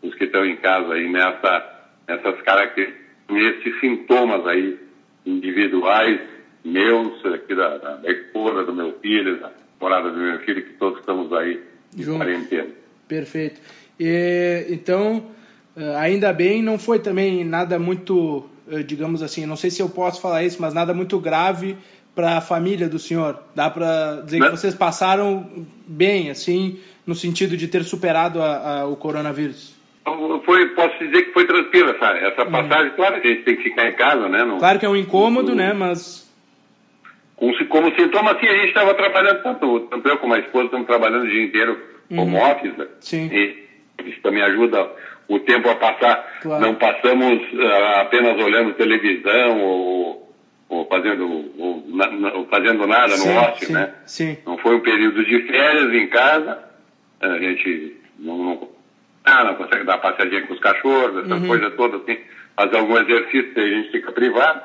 os 0.02 0.14
que 0.14 0.24
estão 0.24 0.44
em 0.44 0.56
casa 0.56 0.94
aí 0.94 1.10
nessa, 1.10 1.80
nessas 2.06 2.40
características, 2.42 3.02
nesses 3.28 3.80
sintomas 3.80 4.46
aí 4.46 4.78
individuais, 5.24 6.20
meus, 6.64 7.24
aqui 7.26 7.54
da, 7.54 7.78
da, 7.78 8.10
esposa 8.10 8.64
do 8.64 8.74
meu 8.74 8.92
filho, 9.00 9.40
da 9.40 9.50
morada 9.80 10.10
do 10.10 10.18
meu 10.18 10.38
filho, 10.40 10.62
que 10.62 10.72
todos 10.74 11.00
estamos 11.00 11.32
aí 11.32 11.60
em 11.96 12.04
quarentena. 12.04 12.68
Perfeito. 13.08 13.60
E, 13.98 14.66
então, 14.68 15.30
eh, 15.76 15.96
ainda 15.96 16.32
bem, 16.32 16.62
não 16.62 16.78
foi 16.78 16.98
também 16.98 17.44
nada 17.44 17.78
muito, 17.78 18.48
eh, 18.70 18.82
digamos 18.82 19.22
assim, 19.22 19.46
não 19.46 19.56
sei 19.56 19.70
se 19.70 19.80
eu 19.82 19.88
posso 19.88 20.20
falar 20.20 20.44
isso, 20.44 20.60
mas 20.60 20.74
nada 20.74 20.94
muito 20.94 21.18
grave 21.18 21.76
para 22.14 22.38
a 22.38 22.40
família 22.40 22.88
do 22.88 22.98
senhor. 22.98 23.38
Dá 23.54 23.70
para 23.70 24.22
dizer 24.24 24.38
não. 24.38 24.50
que 24.50 24.56
vocês 24.56 24.74
passaram 24.74 25.66
bem, 25.86 26.30
assim, 26.30 26.78
no 27.06 27.14
sentido 27.14 27.56
de 27.56 27.68
ter 27.68 27.84
superado 27.84 28.42
a, 28.42 28.80
a, 28.80 28.86
o 28.86 28.96
coronavírus? 28.96 29.74
Foi, 30.44 30.68
posso 30.70 30.98
dizer 30.98 31.22
que 31.22 31.32
foi 31.32 31.46
tranquila 31.46 31.92
essa, 31.92 32.06
essa 32.18 32.46
passagem. 32.46 32.92
Hum. 32.92 32.96
Claro 32.96 33.20
que 33.20 33.28
a 33.28 33.30
gente 33.30 33.44
tem 33.44 33.56
que 33.56 33.62
ficar 33.62 33.88
em 33.88 33.94
casa, 33.94 34.28
né? 34.28 34.44
No, 34.44 34.58
claro 34.58 34.78
que 34.78 34.86
é 34.86 34.88
um 34.88 34.96
incômodo, 34.96 35.50
no, 35.50 35.56
né? 35.56 35.72
Mas. 35.72 36.30
Como, 37.36 37.52
como 37.68 37.94
sintoma, 37.94 38.32
assim, 38.32 38.46
a 38.46 38.54
gente 38.54 38.68
estava 38.68 38.94
trabalhando, 38.94 39.42
tanto, 39.42 39.80
tanto 39.80 40.08
eu 40.08 40.16
como 40.18 40.34
a 40.34 40.38
esposa 40.38 40.66
estamos 40.66 40.86
trabalhando 40.86 41.24
o 41.24 41.30
dia 41.30 41.44
inteiro 41.44 41.80
como 42.08 42.36
uhum. 42.36 42.50
office. 42.50 42.76
Né? 42.76 42.86
Sim. 43.00 43.30
E 43.32 43.62
isso 44.08 44.20
também 44.22 44.42
ajuda 44.42 44.90
o 45.28 45.38
tempo 45.40 45.68
a 45.70 45.76
passar. 45.76 46.40
Claro. 46.42 46.62
Não 46.62 46.74
passamos 46.74 47.40
uh, 47.52 48.00
apenas 48.00 48.42
olhando 48.42 48.74
televisão 48.74 49.60
ou, 49.60 50.21
ou 50.72 50.86
fazendo, 50.86 51.52
ou, 51.58 51.84
na, 51.86 52.44
fazendo 52.46 52.86
nada 52.86 53.14
sim, 53.14 53.28
no 53.28 53.40
ócio, 53.40 53.66
sim, 53.66 53.72
né? 53.74 53.94
Sim. 54.06 54.38
Não 54.46 54.56
foi 54.56 54.74
um 54.74 54.80
período 54.80 55.22
de 55.22 55.42
férias 55.42 55.92
em 55.92 56.06
casa. 56.08 56.58
A 57.20 57.38
gente 57.38 57.94
não, 58.18 58.38
não, 58.38 58.68
ah, 59.22 59.44
não 59.44 59.54
consegue 59.56 59.84
dar 59.84 59.98
passeadinha 59.98 60.46
com 60.46 60.54
os 60.54 60.60
cachorros, 60.60 61.24
essa 61.24 61.34
uhum. 61.34 61.46
coisa 61.46 61.70
toda, 61.72 61.98
assim, 61.98 62.18
fazer 62.56 62.78
algum 62.78 62.96
exercício, 62.98 63.52
a 63.54 63.68
gente 63.68 63.90
fica 63.90 64.12
privado, 64.12 64.62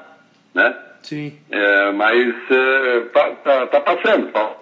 né? 0.54 0.78
Sim. 1.04 1.38
É, 1.52 1.92
mas 1.92 2.34
é, 2.52 3.00
tá, 3.14 3.32
tá, 3.32 3.68
tá, 3.68 3.82
passando, 3.82 4.32
tá? 4.32 4.56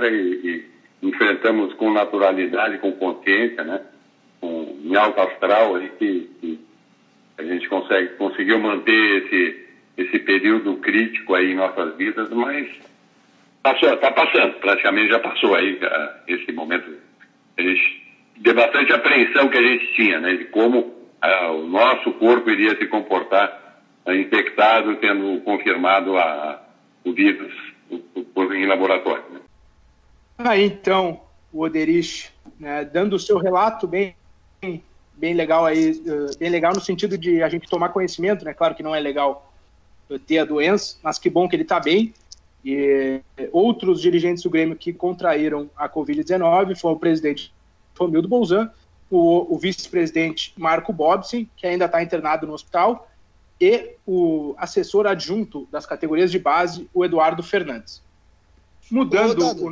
E, 0.00 0.06
e, 0.12 0.72
enfrentamos 1.08 1.74
com 1.74 1.92
naturalidade, 1.92 2.78
com 2.78 2.92
consciência, 2.92 3.64
né? 3.64 3.80
Com, 4.40 4.78
em 4.84 4.94
alto 4.94 5.20
astral 5.20 5.74
aí 5.74 5.88
que, 5.98 6.30
que, 6.40 6.60
a 7.36 7.42
gente 7.42 7.68
consegue, 7.68 8.10
conseguiu 8.10 8.60
manter 8.60 9.24
esse, 9.24 9.71
esse 9.96 10.18
período 10.20 10.76
crítico 10.76 11.34
aí 11.34 11.52
em 11.52 11.56
nossas 11.56 11.96
vidas, 11.96 12.30
mas 12.30 12.68
passou, 13.62 13.96
tá 13.98 14.10
passando, 14.10 14.54
praticamente 14.54 15.10
já 15.10 15.18
passou 15.18 15.54
aí 15.54 15.78
esse 16.26 16.52
momento. 16.52 16.90
Gente 17.58 18.02
de 18.36 18.52
bastante 18.52 18.92
apreensão 18.92 19.48
que 19.48 19.58
a 19.58 19.62
gente 19.62 19.94
tinha, 19.94 20.20
né, 20.20 20.34
de 20.34 20.46
como 20.46 20.94
ah, 21.20 21.52
o 21.52 21.66
nosso 21.66 22.12
corpo 22.14 22.50
iria 22.50 22.76
se 22.76 22.86
comportar 22.86 23.80
ah, 24.04 24.14
infectado, 24.14 24.96
tendo 24.96 25.40
confirmado 25.42 26.16
a, 26.16 26.60
o 27.04 27.12
vírus 27.12 27.52
em 27.90 28.66
laboratório. 28.66 29.24
Né. 29.30 29.40
Aí 30.38 30.64
então, 30.64 31.20
o 31.52 31.62
Oderich, 31.62 32.30
né, 32.58 32.84
dando 32.84 33.14
o 33.14 33.18
seu 33.18 33.38
relato 33.38 33.86
bem, 33.86 34.16
bem 35.14 35.34
legal 35.34 35.66
aí, 35.66 35.92
bem 36.38 36.50
legal 36.50 36.72
no 36.74 36.80
sentido 36.80 37.16
de 37.16 37.42
a 37.42 37.48
gente 37.48 37.68
tomar 37.68 37.90
conhecimento, 37.90 38.44
né? 38.44 38.54
Claro 38.54 38.74
que 38.74 38.82
não 38.82 38.94
é 38.94 38.98
legal 38.98 39.51
ter 40.18 40.38
a 40.38 40.44
doença, 40.44 40.96
mas 41.02 41.18
que 41.18 41.30
bom 41.30 41.48
que 41.48 41.56
ele 41.56 41.62
está 41.62 41.80
bem. 41.80 42.12
E 42.64 43.20
outros 43.50 44.00
dirigentes 44.00 44.42
do 44.42 44.50
Grêmio 44.50 44.76
que 44.76 44.92
contraíram 44.92 45.68
a 45.76 45.88
Covid-19 45.88 46.76
foi 46.76 46.92
o 46.92 46.96
presidente 46.96 47.52
Romildo 47.98 48.28
Bolzan, 48.28 48.70
o, 49.10 49.54
o 49.54 49.58
vice-presidente 49.58 50.54
Marco 50.56 50.92
Bobsin, 50.92 51.48
que 51.56 51.66
ainda 51.66 51.86
está 51.86 52.02
internado 52.02 52.46
no 52.46 52.54
hospital, 52.54 53.08
e 53.60 53.96
o 54.06 54.54
assessor 54.58 55.06
adjunto 55.06 55.68
das 55.70 55.86
categorias 55.86 56.30
de 56.30 56.38
base, 56.38 56.88
o 56.92 57.04
Eduardo 57.04 57.42
Fernandes. 57.42 58.02
Mudando. 58.90 59.66
O... 59.66 59.70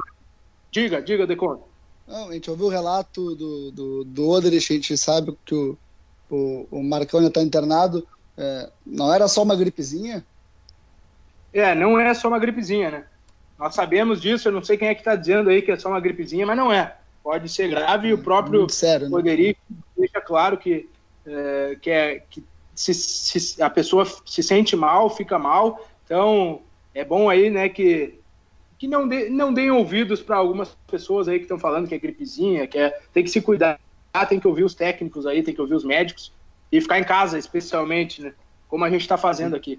Diga, 0.70 1.03
diga, 1.03 1.26
Decon. 1.26 1.62
Não, 2.07 2.29
a 2.29 2.33
gente 2.33 2.50
ouviu 2.50 2.66
o 2.66 2.70
relato 2.70 3.35
do, 3.35 3.70
do, 3.70 4.05
do 4.05 4.29
Oderich, 4.29 4.72
a 4.72 4.76
gente 4.76 4.96
sabe 4.96 5.37
que 5.44 5.55
o, 5.55 5.76
o, 6.31 6.66
o 6.70 6.83
Marcão 6.83 7.18
ainda 7.18 7.31
está 7.31 7.42
internado. 7.42 8.07
É, 8.37 8.70
não 8.87 9.12
era 9.12 9.26
só 9.29 9.42
uma 9.42 9.57
gripezinha? 9.57 10.24
É, 11.52 11.74
não 11.74 11.98
é 11.98 12.12
só 12.14 12.28
uma 12.28 12.38
gripezinha, 12.38 12.90
né? 12.90 13.04
Nós 13.58 13.74
sabemos 13.74 14.20
disso, 14.20 14.48
eu 14.48 14.52
não 14.52 14.62
sei 14.62 14.76
quem 14.76 14.88
é 14.88 14.94
que 14.94 15.00
está 15.00 15.14
dizendo 15.14 15.50
aí 15.50 15.60
que 15.60 15.70
é 15.70 15.76
só 15.76 15.88
uma 15.88 16.00
gripezinha, 16.00 16.46
mas 16.46 16.56
não 16.56 16.72
é 16.72 16.96
pode 17.22 17.48
ser 17.48 17.68
grave 17.68 18.08
e 18.08 18.12
o 18.12 18.18
próprio 18.18 18.68
sério, 18.68 19.08
né? 19.08 19.16
Roderico 19.16 19.60
deixa 19.96 20.20
claro 20.20 20.56
que, 20.56 20.88
é, 21.26 21.76
que, 21.80 21.90
é, 21.90 22.22
que 22.30 22.44
se, 22.74 22.94
se, 22.94 23.62
a 23.62 23.68
pessoa 23.68 24.06
se 24.24 24.42
sente 24.42 24.74
mal, 24.74 25.10
fica 25.10 25.38
mal, 25.38 25.86
então 26.04 26.62
é 26.94 27.04
bom 27.04 27.28
aí, 27.28 27.50
né, 27.50 27.68
que, 27.68 28.18
que 28.78 28.88
não, 28.88 29.06
de, 29.06 29.28
não 29.28 29.52
deem 29.52 29.70
ouvidos 29.70 30.22
para 30.22 30.36
algumas 30.36 30.76
pessoas 30.90 31.28
aí 31.28 31.38
que 31.38 31.44
estão 31.44 31.58
falando 31.58 31.86
que 31.86 31.94
é 31.94 31.98
gripezinha, 31.98 32.66
que 32.66 32.78
é, 32.78 32.98
tem 33.12 33.22
que 33.22 33.30
se 33.30 33.40
cuidar, 33.40 33.78
tem 34.28 34.40
que 34.40 34.48
ouvir 34.48 34.64
os 34.64 34.74
técnicos 34.74 35.26
aí, 35.26 35.42
tem 35.42 35.54
que 35.54 35.60
ouvir 35.60 35.74
os 35.74 35.84
médicos 35.84 36.32
e 36.72 36.80
ficar 36.80 36.98
em 36.98 37.04
casa, 37.04 37.38
especialmente, 37.38 38.22
né, 38.22 38.32
como 38.66 38.84
a 38.84 38.90
gente 38.90 39.02
está 39.02 39.18
fazendo 39.18 39.54
aqui. 39.54 39.78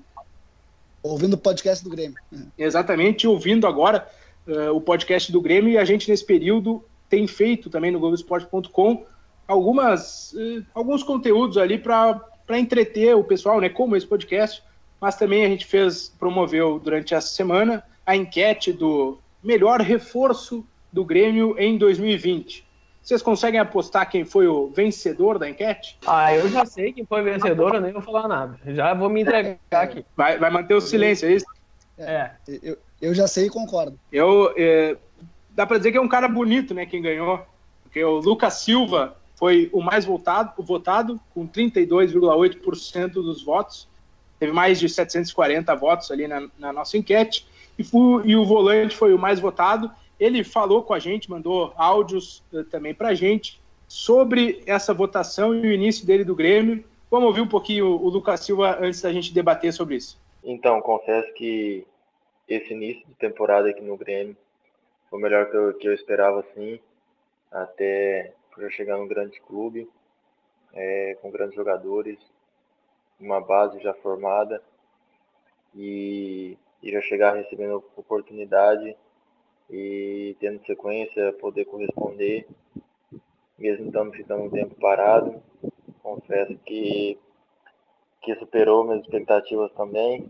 Ouvindo 1.03 1.33
o 1.33 1.37
podcast 1.37 1.83
do 1.83 1.89
Grêmio. 1.89 2.17
Exatamente, 2.57 3.27
ouvindo 3.27 3.65
agora 3.65 4.07
uh, 4.47 4.75
o 4.75 4.81
podcast 4.81 5.31
do 5.31 5.41
Grêmio 5.41 5.71
e 5.71 5.77
a 5.77 5.85
gente 5.85 6.09
nesse 6.09 6.25
período 6.25 6.83
tem 7.09 7.27
feito 7.27 7.69
também 7.69 7.91
no 7.91 7.99
Globoesporte.com 7.99 9.05
algumas 9.47 10.33
eh, 10.37 10.63
alguns 10.73 11.03
conteúdos 11.03 11.57
ali 11.57 11.77
para 11.77 12.21
entreter 12.51 13.15
o 13.15 13.23
pessoal, 13.23 13.59
né, 13.59 13.67
como 13.67 13.97
esse 13.97 14.07
podcast, 14.07 14.63
mas 14.99 15.17
também 15.17 15.43
a 15.43 15.49
gente 15.49 15.65
fez, 15.65 16.13
promoveu 16.17 16.79
durante 16.79 17.13
essa 17.13 17.27
semana 17.27 17.83
a 18.05 18.15
enquete 18.15 18.71
do 18.71 19.19
melhor 19.43 19.81
reforço 19.81 20.65
do 20.91 21.03
Grêmio 21.03 21.55
em 21.57 21.77
2020. 21.77 22.65
Vocês 23.11 23.21
conseguem 23.21 23.59
apostar 23.59 24.09
quem 24.09 24.23
foi 24.23 24.47
o 24.47 24.67
vencedor 24.67 25.37
da 25.37 25.49
enquete? 25.49 25.97
Ah, 26.07 26.33
eu 26.33 26.47
já 26.47 26.65
sei 26.65 26.93
quem 26.93 27.05
foi 27.05 27.19
o 27.19 27.25
vencedor, 27.25 27.75
eu 27.75 27.81
nem 27.81 27.91
vou 27.91 28.01
falar 28.01 28.25
nada. 28.25 28.57
Já 28.67 28.93
vou 28.93 29.09
me 29.09 29.19
entregar 29.19 29.57
aqui. 29.69 30.05
Vai, 30.15 30.37
vai 30.37 30.49
manter 30.49 30.75
o 30.75 30.79
silêncio, 30.79 31.27
é 31.27 31.33
isso? 31.33 31.45
É. 31.97 32.31
Eu, 32.63 32.77
eu 33.01 33.13
já 33.13 33.27
sei 33.27 33.47
e 33.47 33.49
concordo. 33.49 33.99
Eu, 34.13 34.53
é, 34.55 34.95
dá 35.49 35.67
para 35.67 35.75
dizer 35.75 35.91
que 35.91 35.97
é 35.97 36.01
um 36.01 36.07
cara 36.07 36.29
bonito, 36.29 36.73
né, 36.73 36.85
quem 36.85 37.01
ganhou. 37.01 37.45
Porque 37.83 38.01
o 38.01 38.19
Lucas 38.19 38.53
Silva 38.53 39.17
foi 39.35 39.69
o 39.73 39.81
mais 39.81 40.05
votado, 40.05 40.53
votado 40.63 41.19
com 41.33 41.45
32,8% 41.45 43.11
dos 43.11 43.43
votos. 43.43 43.89
Teve 44.39 44.53
mais 44.53 44.79
de 44.79 44.87
740 44.87 45.75
votos 45.75 46.09
ali 46.11 46.29
na, 46.29 46.47
na 46.57 46.71
nossa 46.71 46.97
enquete. 46.97 47.45
E, 47.77 47.83
foi, 47.83 48.25
e, 48.25 48.37
o 48.37 48.45
volante 48.45 48.95
foi 48.95 49.13
o 49.13 49.19
mais 49.19 49.37
votado. 49.37 49.91
Ele 50.21 50.43
falou 50.43 50.83
com 50.83 50.93
a 50.93 50.99
gente, 50.99 51.31
mandou 51.31 51.73
áudios 51.75 52.43
uh, 52.53 52.63
também 52.65 52.93
para 52.93 53.09
a 53.09 53.15
gente 53.15 53.59
sobre 53.87 54.61
essa 54.67 54.93
votação 54.93 55.55
e 55.55 55.67
o 55.67 55.71
início 55.71 56.05
dele 56.05 56.23
do 56.23 56.35
Grêmio. 56.35 56.85
Vamos 57.09 57.29
ouvir 57.29 57.41
um 57.41 57.47
pouquinho 57.47 57.87
o, 57.87 58.05
o 58.05 58.09
Lucas 58.09 58.41
Silva 58.41 58.77
antes 58.79 59.01
da 59.01 59.11
gente 59.11 59.33
debater 59.33 59.73
sobre 59.73 59.95
isso. 59.95 60.21
Então, 60.43 60.79
confesso 60.79 61.33
que 61.33 61.87
esse 62.47 62.71
início 62.71 63.03
de 63.07 63.15
temporada 63.15 63.67
aqui 63.67 63.81
no 63.81 63.97
Grêmio 63.97 64.37
foi 65.09 65.17
o 65.17 65.21
melhor 65.21 65.49
que 65.49 65.57
eu, 65.57 65.73
que 65.73 65.87
eu 65.87 65.93
esperava, 65.93 66.45
sim, 66.53 66.79
até 67.51 68.31
já 68.59 68.69
chegar 68.69 68.97
num 68.97 69.07
grande 69.07 69.41
clube, 69.41 69.89
é, 70.71 71.17
com 71.19 71.31
grandes 71.31 71.55
jogadores, 71.55 72.19
uma 73.19 73.41
base 73.41 73.81
já 73.81 73.93
formada 73.95 74.61
e, 75.75 76.55
e 76.83 76.91
já 76.91 77.01
chegar 77.01 77.33
recebendo 77.33 77.83
oportunidade 77.97 78.95
e 79.71 80.35
tendo 80.41 80.63
sequência, 80.65 81.31
poder 81.33 81.63
corresponder, 81.63 82.45
mesmo 83.57 83.87
estando 83.87 84.11
ficando 84.11 84.43
um 84.43 84.49
tempo 84.49 84.75
parado. 84.75 85.41
Confesso 86.03 86.55
que, 86.65 87.17
que 88.21 88.35
superou 88.35 88.83
minhas 88.83 89.01
expectativas 89.01 89.71
também. 89.71 90.29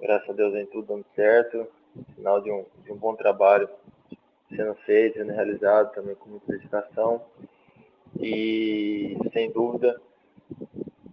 Graças 0.00 0.30
a 0.30 0.32
Deus 0.32 0.54
vem 0.54 0.64
tudo 0.66 0.86
dando 0.86 1.04
certo. 1.14 1.66
Sinal 2.14 2.40
de 2.40 2.50
um, 2.50 2.64
de 2.84 2.92
um 2.92 2.96
bom 2.96 3.14
trabalho 3.14 3.68
sendo 4.48 4.74
feito, 4.86 5.18
sendo 5.18 5.32
realizado 5.32 5.92
também 5.92 6.14
com 6.14 6.30
muita 6.30 6.50
dedicação. 6.52 7.20
E 8.18 9.18
sem 9.34 9.50
dúvida, 9.50 10.00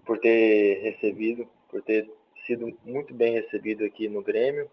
por 0.05 0.17
ter 0.19 0.79
recebido, 0.81 1.45
por 1.69 1.81
ter 1.81 2.09
sido 2.45 2.73
muito 2.85 3.13
bem 3.13 3.33
recebido 3.33 3.83
aqui 3.83 4.07
no 4.07 4.21
Grêmio, 4.21 4.69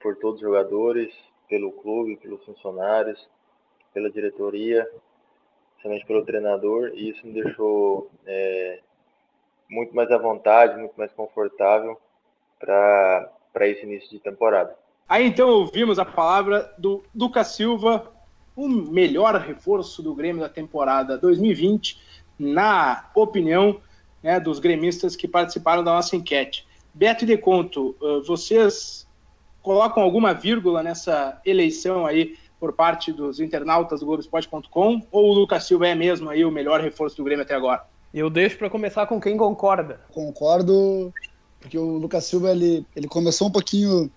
por 0.00 0.16
todos 0.16 0.36
os 0.36 0.42
jogadores, 0.42 1.14
pelo 1.48 1.72
clube, 1.72 2.16
pelos 2.16 2.44
funcionários, 2.44 3.28
pela 3.92 4.10
diretoria, 4.10 4.88
principalmente 5.74 6.06
pelo 6.06 6.24
treinador, 6.24 6.92
e 6.94 7.10
isso 7.10 7.26
me 7.26 7.32
deixou 7.32 8.10
é, 8.26 8.80
muito 9.68 9.94
mais 9.94 10.10
à 10.10 10.18
vontade, 10.18 10.78
muito 10.78 10.94
mais 10.96 11.12
confortável 11.12 11.98
para 12.58 13.68
esse 13.68 13.84
início 13.84 14.10
de 14.10 14.18
temporada. 14.18 14.76
Aí 15.08 15.26
então 15.26 15.48
ouvimos 15.48 15.98
a 15.98 16.04
palavra 16.04 16.72
do 16.78 17.04
Lucas 17.14 17.48
Silva, 17.48 18.10
o 18.56 18.68
melhor 18.68 19.34
reforço 19.36 20.02
do 20.02 20.14
Grêmio 20.14 20.40
da 20.40 20.48
temporada 20.48 21.18
2020, 21.18 22.00
na 22.38 23.10
opinião 23.14 23.80
né, 24.22 24.40
dos 24.40 24.58
gremistas 24.58 25.14
que 25.14 25.28
participaram 25.28 25.84
da 25.84 25.92
nossa 25.92 26.16
enquete. 26.16 26.66
Beto 26.94 27.24
e 27.24 27.26
Deconto, 27.26 27.96
vocês 28.24 29.03
colocam 29.64 30.02
alguma 30.02 30.34
vírgula 30.34 30.82
nessa 30.82 31.40
eleição 31.44 32.06
aí 32.06 32.36
por 32.60 32.74
parte 32.74 33.10
dos 33.10 33.40
internautas 33.40 34.00
do 34.00 34.06
Globoesporte.com 34.06 35.02
ou 35.10 35.30
o 35.30 35.32
Lucas 35.32 35.64
Silva 35.64 35.88
é 35.88 35.94
mesmo 35.94 36.28
aí 36.28 36.44
o 36.44 36.50
melhor 36.50 36.80
reforço 36.80 37.16
do 37.16 37.24
Grêmio 37.24 37.44
até 37.44 37.54
agora? 37.54 37.82
Eu 38.12 38.28
deixo 38.28 38.58
para 38.58 38.70
começar 38.70 39.06
com 39.06 39.18
quem 39.18 39.36
concorda. 39.36 40.00
Concordo, 40.12 41.12
porque 41.58 41.78
o 41.78 41.96
Lucas 41.96 42.24
Silva 42.24 42.50
ele, 42.50 42.86
ele 42.94 43.08
começou 43.08 43.48
um 43.48 43.50
pouquinho. 43.50 44.10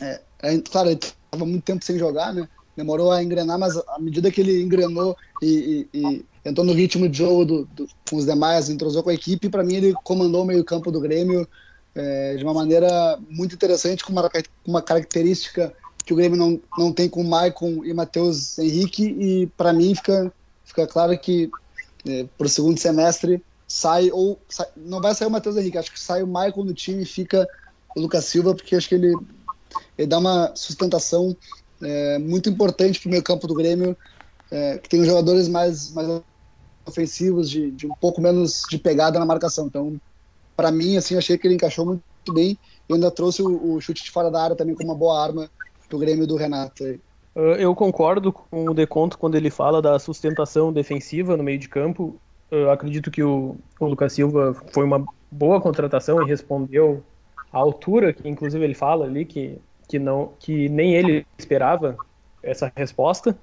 É, 0.00 0.20
é, 0.42 0.58
claro, 0.58 0.88
ele 0.88 0.98
estava 0.98 1.44
muito 1.44 1.62
tempo 1.62 1.84
sem 1.84 1.98
jogar, 1.98 2.32
né? 2.32 2.48
Demorou 2.74 3.12
a 3.12 3.22
engrenar, 3.22 3.58
mas 3.58 3.76
à 3.76 3.98
medida 3.98 4.30
que 4.30 4.40
ele 4.40 4.62
engrenou 4.62 5.14
e, 5.42 5.86
e, 5.92 5.98
e 5.98 6.24
entrou 6.44 6.66
no 6.66 6.72
ritmo 6.72 7.08
de 7.08 7.18
jogo 7.18 7.44
do, 7.44 7.64
do, 7.66 7.86
com 8.08 8.16
os 8.16 8.24
demais, 8.24 8.70
entrosou 8.70 9.02
com 9.02 9.10
a 9.10 9.14
equipe, 9.14 9.50
para 9.50 9.62
mim 9.62 9.74
ele 9.74 9.94
comandou 10.02 10.42
o 10.42 10.46
meio-campo 10.46 10.90
do 10.90 11.00
Grêmio 11.00 11.46
é, 11.96 12.36
de 12.36 12.44
uma 12.44 12.52
maneira 12.52 13.18
muito 13.28 13.54
interessante, 13.54 14.04
com 14.04 14.12
uma, 14.12 14.30
uma 14.66 14.82
característica 14.82 15.72
que 16.04 16.12
o 16.12 16.16
Grêmio 16.16 16.38
não, 16.38 16.60
não 16.78 16.92
tem 16.92 17.08
com 17.08 17.22
o 17.22 17.28
Maicon 17.28 17.84
e 17.84 17.92
Matheus 17.92 18.58
Henrique, 18.58 19.04
e 19.04 19.46
para 19.56 19.72
mim 19.72 19.94
fica, 19.94 20.32
fica 20.64 20.86
claro 20.86 21.18
que 21.18 21.50
é, 22.06 22.26
para 22.36 22.46
o 22.46 22.50
segundo 22.50 22.78
semestre 22.78 23.42
sai, 23.66 24.10
ou 24.12 24.38
sai, 24.48 24.68
não 24.76 25.00
vai 25.00 25.14
sair 25.14 25.26
o 25.26 25.30
Matheus 25.30 25.56
Henrique, 25.56 25.78
acho 25.78 25.90
que 25.90 25.98
sai 25.98 26.22
o 26.22 26.26
Maicon 26.26 26.64
no 26.64 26.74
time 26.74 27.02
e 27.02 27.06
fica 27.06 27.48
o 27.96 28.00
Lucas 28.00 28.26
Silva, 28.26 28.54
porque 28.54 28.76
acho 28.76 28.88
que 28.88 28.94
ele, 28.94 29.16
ele 29.96 30.06
dá 30.06 30.18
uma 30.18 30.54
sustentação 30.54 31.34
é, 31.82 32.18
muito 32.18 32.48
importante 32.48 33.00
para 33.00 33.08
o 33.08 33.10
meio 33.10 33.22
campo 33.22 33.48
do 33.48 33.54
Grêmio, 33.54 33.96
é, 34.50 34.78
que 34.78 34.88
tem 34.88 35.00
os 35.00 35.06
jogadores 35.06 35.48
mais, 35.48 35.90
mais 35.92 36.22
ofensivos, 36.84 37.50
de, 37.50 37.70
de 37.72 37.86
um 37.86 37.94
pouco 37.94 38.20
menos 38.20 38.62
de 38.68 38.78
pegada 38.78 39.18
na 39.18 39.26
marcação. 39.26 39.66
Então, 39.66 40.00
para 40.56 40.72
mim, 40.72 40.96
assim, 40.96 41.16
achei 41.16 41.36
que 41.36 41.46
ele 41.46 41.54
encaixou 41.54 41.84
muito 41.84 42.02
bem 42.32 42.58
e 42.88 42.94
ainda 42.94 43.10
trouxe 43.10 43.42
o, 43.42 43.74
o, 43.74 43.80
chute 43.80 44.02
de 44.02 44.10
fora 44.10 44.30
da 44.30 44.42
área 44.42 44.56
também 44.56 44.74
como 44.74 44.88
uma 44.88 44.98
boa 44.98 45.22
arma 45.22 45.50
pro 45.88 45.98
Grêmio 45.98 46.26
do 46.26 46.36
Renato. 46.36 46.98
Eu 47.34 47.74
concordo 47.74 48.32
com 48.32 48.70
o 48.70 48.74
Deconto 48.74 49.18
quando 49.18 49.34
ele 49.34 49.50
fala 49.50 49.82
da 49.82 49.98
sustentação 49.98 50.72
defensiva 50.72 51.36
no 51.36 51.44
meio 51.44 51.58
de 51.58 51.68
campo. 51.68 52.18
Eu 52.50 52.70
acredito 52.70 53.10
que 53.10 53.22
o, 53.22 53.56
o 53.78 53.86
Lucas 53.86 54.14
Silva 54.14 54.56
foi 54.72 54.84
uma 54.84 55.04
boa 55.30 55.60
contratação 55.60 56.22
e 56.22 56.26
respondeu 56.26 57.02
à 57.52 57.58
altura, 57.58 58.12
que 58.12 58.26
inclusive 58.26 58.64
ele 58.64 58.74
fala 58.74 59.04
ali 59.04 59.26
que, 59.26 59.60
que, 59.86 59.98
não, 59.98 60.32
que 60.38 60.68
nem 60.70 60.94
ele 60.94 61.26
esperava 61.36 61.96
essa 62.42 62.72
resposta. 62.74 63.36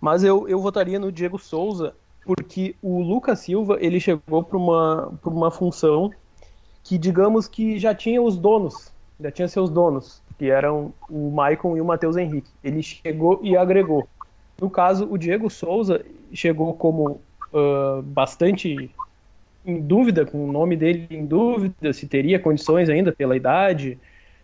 Mas 0.00 0.24
eu, 0.24 0.48
eu 0.48 0.60
votaria 0.60 0.98
no 0.98 1.12
Diego 1.12 1.38
Souza, 1.38 1.94
porque 2.24 2.74
o 2.82 3.00
Lucas 3.00 3.38
Silva 3.40 3.78
ele 3.80 4.00
chegou 4.00 4.42
para 4.42 4.56
uma, 4.56 5.12
uma 5.24 5.50
função 5.50 6.10
que 6.86 6.96
digamos 6.96 7.48
que 7.48 7.78
já 7.80 7.92
tinha 7.92 8.22
os 8.22 8.38
donos, 8.38 8.92
já 9.20 9.30
tinha 9.30 9.48
seus 9.48 9.68
donos, 9.68 10.22
que 10.38 10.48
eram 10.48 10.94
o 11.10 11.30
Maicon 11.32 11.76
e 11.76 11.80
o 11.80 11.84
Matheus 11.84 12.16
Henrique. 12.16 12.48
Ele 12.62 12.80
chegou 12.80 13.40
e 13.42 13.56
agregou. 13.56 14.08
No 14.60 14.70
caso, 14.70 15.06
o 15.10 15.18
Diego 15.18 15.50
Souza 15.50 16.04
chegou 16.32 16.72
como 16.74 17.20
uh, 17.52 18.02
bastante 18.02 18.88
em 19.64 19.80
dúvida, 19.80 20.24
com 20.24 20.48
o 20.48 20.52
nome 20.52 20.76
dele 20.76 21.08
em 21.10 21.26
dúvida, 21.26 21.92
se 21.92 22.06
teria 22.06 22.38
condições 22.38 22.88
ainda 22.88 23.10
pela 23.10 23.36
idade, 23.36 23.98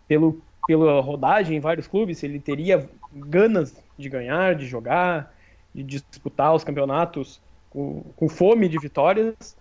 pelo, 0.09 0.43
pela 0.67 1.01
rodagem 1.01 1.57
em 1.57 1.61
vários 1.61 1.87
clubes, 1.87 2.19
se 2.19 2.27
ele 2.27 2.41
teria 2.41 2.89
ganas 3.15 3.81
de 3.97 4.09
ganhar, 4.09 4.57
de 4.57 4.67
jogar, 4.67 5.33
de 5.73 5.85
disputar 5.85 6.53
os 6.53 6.65
campeonatos 6.65 7.41
com, 7.71 8.03
com 8.17 8.29
fome 8.29 8.69
de 8.69 8.79
vitórias. 8.79 9.57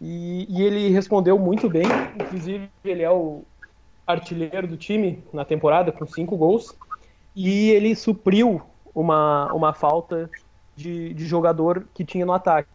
E, 0.00 0.46
e, 0.48 0.62
ele 0.62 0.88
respondeu 0.88 1.38
muito 1.38 1.68
bem, 1.68 1.86
inclusive 2.20 2.68
ele 2.84 3.02
é 3.02 3.10
o 3.10 3.42
artilheiro 4.06 4.66
do 4.66 4.76
time 4.76 5.22
na 5.32 5.44
temporada 5.44 5.92
com 5.92 6.06
cinco 6.06 6.36
gols. 6.36 6.76
E 7.34 7.70
ele 7.70 7.94
supriu 7.94 8.62
uma, 8.94 9.52
uma 9.52 9.72
falta 9.72 10.30
de, 10.76 11.14
de 11.14 11.26
jogador 11.26 11.86
que 11.94 12.04
tinha 12.04 12.26
no 12.26 12.32
ataque. 12.32 12.68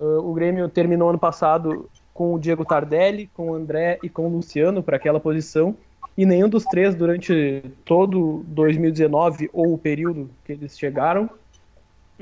Uh, 0.00 0.18
o 0.18 0.34
Grêmio 0.34 0.68
terminou 0.68 1.10
ano 1.10 1.18
passado 1.18 1.88
com 2.12 2.34
o 2.34 2.38
Diego 2.38 2.64
Tardelli, 2.64 3.28
com 3.28 3.50
o 3.50 3.54
André 3.54 3.98
e 4.02 4.08
com 4.08 4.26
o 4.26 4.30
Luciano 4.30 4.82
para 4.82 4.96
aquela 4.96 5.20
posição. 5.20 5.76
E 6.16 6.26
nenhum 6.26 6.48
dos 6.48 6.64
três 6.64 6.94
durante 6.94 7.62
todo 7.84 8.42
2019 8.48 9.48
ou 9.52 9.74
o 9.74 9.78
período 9.78 10.28
que 10.44 10.52
eles 10.52 10.76
chegaram 10.76 11.30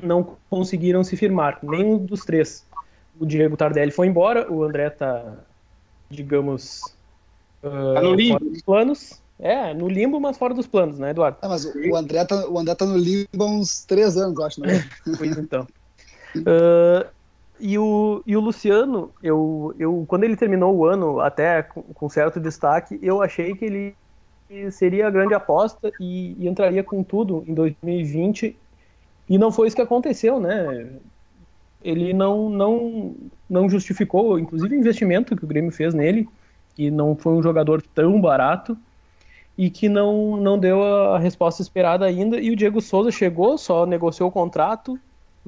não 0.01 0.37
conseguiram 0.49 1.03
se 1.03 1.17
firmar, 1.17 1.57
nenhum 1.63 1.97
dos 1.97 2.23
três 2.23 2.66
o 3.19 3.25
Diego 3.25 3.57
Tardelli 3.57 3.91
foi 3.91 4.07
embora, 4.07 4.51
o 4.51 4.63
André 4.63 4.89
tá, 4.89 5.35
digamos, 6.09 6.81
uh, 7.63 7.93
tá 7.93 8.01
no 8.01 8.13
limbo. 8.13 8.39
fora 8.39 8.49
dos 8.51 8.61
planos. 8.61 9.21
É, 9.39 9.73
no 9.73 9.87
limbo, 9.87 10.19
mas 10.19 10.37
fora 10.37 10.53
dos 10.53 10.65
planos, 10.65 10.97
né, 10.97 11.11
Eduardo? 11.11 11.37
Ah, 11.41 11.49
mas 11.49 11.65
o 11.65 11.95
André, 11.95 12.25
tá, 12.25 12.47
o 12.47 12.57
André 12.57 12.73
tá 12.73 12.85
no 12.85 12.97
limbo 12.97 13.43
há 13.43 13.45
uns 13.45 13.85
três 13.85 14.17
anos, 14.17 14.39
acho, 14.39 14.59
né? 14.61 14.83
pois 15.17 15.37
então. 15.37 15.67
Uh, 16.35 17.07
e, 17.59 17.77
o, 17.77 18.23
e 18.25 18.35
o 18.35 18.39
Luciano, 18.39 19.11
eu, 19.21 19.75
eu, 19.77 20.05
quando 20.07 20.23
ele 20.23 20.35
terminou 20.35 20.75
o 20.75 20.85
ano, 20.85 21.19
até 21.19 21.61
com, 21.61 21.83
com 21.83 22.09
certo 22.09 22.39
destaque, 22.39 22.99
eu 23.01 23.21
achei 23.21 23.55
que 23.55 23.65
ele 23.65 23.95
seria 24.71 25.07
a 25.07 25.11
grande 25.11 25.33
aposta 25.33 25.91
e, 25.99 26.35
e 26.39 26.47
entraria 26.47 26.83
com 26.83 27.03
tudo 27.03 27.43
em 27.47 27.53
2020 27.53 28.57
e 29.29 29.37
não 29.37 29.51
foi 29.51 29.67
isso 29.67 29.75
que 29.75 29.81
aconteceu, 29.81 30.39
né? 30.39 30.89
Ele 31.83 32.13
não, 32.13 32.49
não, 32.49 33.15
não 33.49 33.69
justificou, 33.69 34.39
inclusive 34.39 34.75
o 34.75 34.79
investimento 34.79 35.35
que 35.35 35.43
o 35.43 35.47
Grêmio 35.47 35.71
fez 35.71 35.93
nele, 35.93 36.27
que 36.75 36.91
não 36.91 37.15
foi 37.15 37.33
um 37.33 37.43
jogador 37.43 37.81
tão 37.81 38.19
barato 38.19 38.77
e 39.57 39.69
que 39.69 39.89
não, 39.89 40.37
não 40.37 40.57
deu 40.59 40.83
a 40.83 41.17
resposta 41.17 41.61
esperada 41.61 42.05
ainda. 42.05 42.39
E 42.39 42.51
o 42.51 42.55
Diego 42.55 42.79
Souza 42.81 43.09
chegou, 43.11 43.57
só 43.57 43.85
negociou 43.85 44.29
o 44.29 44.31
contrato, 44.31 44.99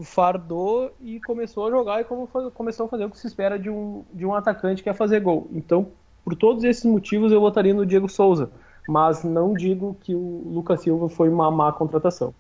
fardou 0.04 0.92
e 1.02 1.20
começou 1.22 1.68
a 1.68 1.70
jogar 1.70 2.02
e 2.02 2.04
como 2.04 2.28
começou 2.54 2.86
a 2.86 2.89
fazer 2.89 3.06
o 3.06 3.10
que 3.10 3.20
se 3.20 3.28
espera 3.28 3.60
de 3.60 3.70
um, 3.70 4.04
de 4.13 4.26
um 4.26 4.34
atacante 4.34 4.82
que 4.82 4.89
é 4.89 4.94
fazer 4.94 5.20
gol. 5.20 5.48
Então, 5.54 5.88
por 6.24 6.36
todos 6.36 6.63
esses 6.63 6.86
motivos, 6.86 7.32
eu 7.32 7.39
votaria 7.39 7.74
no 7.74 7.86
Diego 7.86 8.10
Souza, 8.10 8.50
mas 8.88 9.24
não 9.24 9.54
digo 9.54 9.98
que 10.02 10.15
o 10.15 10.44
Lucas 10.46 10.82
Silva 10.82 11.10
foi 11.10 11.30
uma 11.30 11.52
má 11.52 11.72
contratação. 11.72 12.34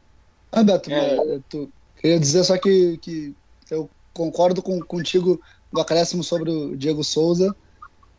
Ah, 0.51 0.63
Beto, 0.63 0.91
é. 0.91 1.39
tu, 1.47 1.69
queria 1.97 2.19
dizer 2.19 2.43
só 2.43 2.57
que, 2.57 2.97
que 2.97 3.35
eu 3.69 3.89
concordo 4.13 4.61
com, 4.61 4.79
contigo 4.81 5.39
no 5.71 5.79
acréscimo 5.79 6.23
sobre 6.23 6.49
o 6.49 6.75
Diego 6.75 7.03
Souza, 7.03 7.55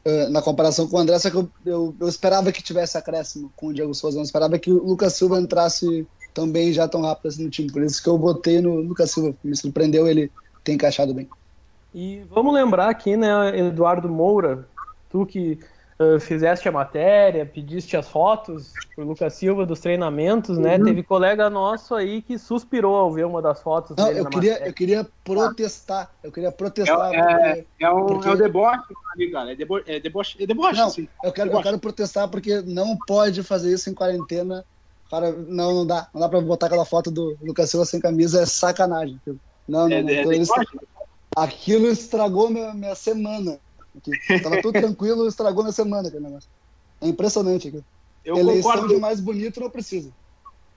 uh, 0.05 0.31
na 0.31 0.41
comparação 0.41 0.87
com 0.89 0.97
o 0.97 1.01
André, 1.01 1.19
só 1.19 1.31
que 1.31 1.37
eu, 1.37 1.51
eu, 1.65 1.95
eu, 2.01 2.09
esperava 2.09 2.53
que 2.53 2.63
tivesse 2.63 2.97
acréscimo 2.97 3.53
com 3.57 3.69
o 3.69 3.75
Diego 3.75 3.95
Souza, 3.95 4.17
não 4.17 4.25
esperava 4.25 4.59
que 4.59 4.71
o 4.71 4.85
Lucas 4.85 5.15
Silva 5.15 5.41
entrasse 5.41 6.07
também 6.33 6.73
já 6.73 6.87
tão 6.87 7.03
rápido 7.03 7.29
assim 7.29 7.45
no 7.45 7.51
time, 7.51 7.73
por 7.73 7.83
isso 7.83 8.03
que 8.03 8.09
eu 8.09 8.17
botei 8.17 8.61
no 8.61 8.77
Lucas 8.77 9.11
Silva, 9.11 9.35
me 9.43 9.57
surpreendeu 9.57 10.07
ele 10.07 10.31
ter 10.63 10.73
encaixado 10.73 11.13
bem. 11.13 11.29
E 11.93 12.23
vamos 12.31 12.55
lembrar 12.55 12.89
aqui, 12.89 13.17
né, 13.17 13.59
Eduardo 13.59 14.09
Moura, 14.09 14.69
tu 15.11 15.27
que 15.27 15.59
fizeste 16.19 16.67
a 16.67 16.73
matéria, 16.73 17.45
pediste 17.45 17.95
as 17.95 18.09
fotos 18.09 18.73
pro 18.95 19.05
Lucas 19.05 19.35
Silva 19.35 19.67
dos 19.67 19.81
treinamentos, 19.81 20.57
né? 20.57 20.79
Uhum. 20.79 20.85
Teve 20.85 21.03
colega 21.03 21.51
nosso 21.51 21.95
aí 21.95 22.23
que 22.23 22.39
suspirou 22.39 22.97
ao 22.97 23.13
ver 23.13 23.27
uma 23.27 23.43
das 23.43 23.61
fotos 23.61 23.95
Não, 23.97 24.07
dele 24.07 24.21
eu 24.21 24.27
queria, 24.27 24.53
matéria. 24.53 24.71
eu 24.71 24.75
queria 24.75 25.07
protestar. 25.23 26.11
Eu 26.23 26.33
queria 26.33 26.51
protestar. 26.51 27.13
É, 27.13 27.19
é, 27.19 27.65
é, 27.81 27.91
um, 27.91 28.07
porque... 28.07 28.29
é 28.29 28.33
um 28.33 28.37
deboche, 28.37 28.95
cara. 29.31 29.53
É 29.53 29.55
deboche, 29.55 29.85
é 29.87 30.01
deboche, 30.01 30.43
é 30.43 30.47
deboche 30.47 30.79
não, 30.79 30.87
assim. 30.87 31.09
Eu 31.23 31.33
quero, 31.33 31.49
deboche. 31.49 31.61
eu 31.61 31.71
quero 31.71 31.79
protestar 31.79 32.29
porque 32.29 32.63
não 32.63 32.97
pode 33.07 33.43
fazer 33.43 33.71
isso 33.73 33.91
em 33.91 33.95
quarentena. 33.95 34.65
Cara, 35.11 35.33
não, 35.33 35.75
não 35.75 35.87
dá. 35.87 36.09
Não 36.15 36.21
dá 36.21 36.29
pra 36.31 36.41
botar 36.41 36.67
aquela 36.67 36.87
foto 36.87 37.11
do 37.11 37.37
Lucas 37.43 37.69
Silva 37.69 37.85
sem 37.85 38.01
camisa, 38.01 38.41
é 38.41 38.47
sacanagem. 38.47 39.21
Não, 39.69 39.87
não, 39.87 39.97
É, 39.97 40.03
não. 40.03 40.33
é 40.33 40.37
aquilo 41.37 41.89
estragou 41.89 42.49
minha, 42.49 42.73
minha 42.73 42.95
semana. 42.95 43.59
Aqui. 43.97 44.41
Tava 44.41 44.61
tudo 44.63 44.73
tranquilo, 44.81 45.27
estragou 45.27 45.63
minha 45.63 45.73
semana 45.73 46.09
aquele 46.09 46.25
negócio. 46.25 46.49
É 47.01 47.09
impressionante 47.09 47.69
aquilo. 47.69 47.85
Eu 48.25 48.37
Eleição 48.37 48.71
concordo, 48.71 48.95
de 48.95 49.01
mais 49.01 49.21
bonito 49.21 49.61
não 49.61 49.71
precisa. 49.71 50.11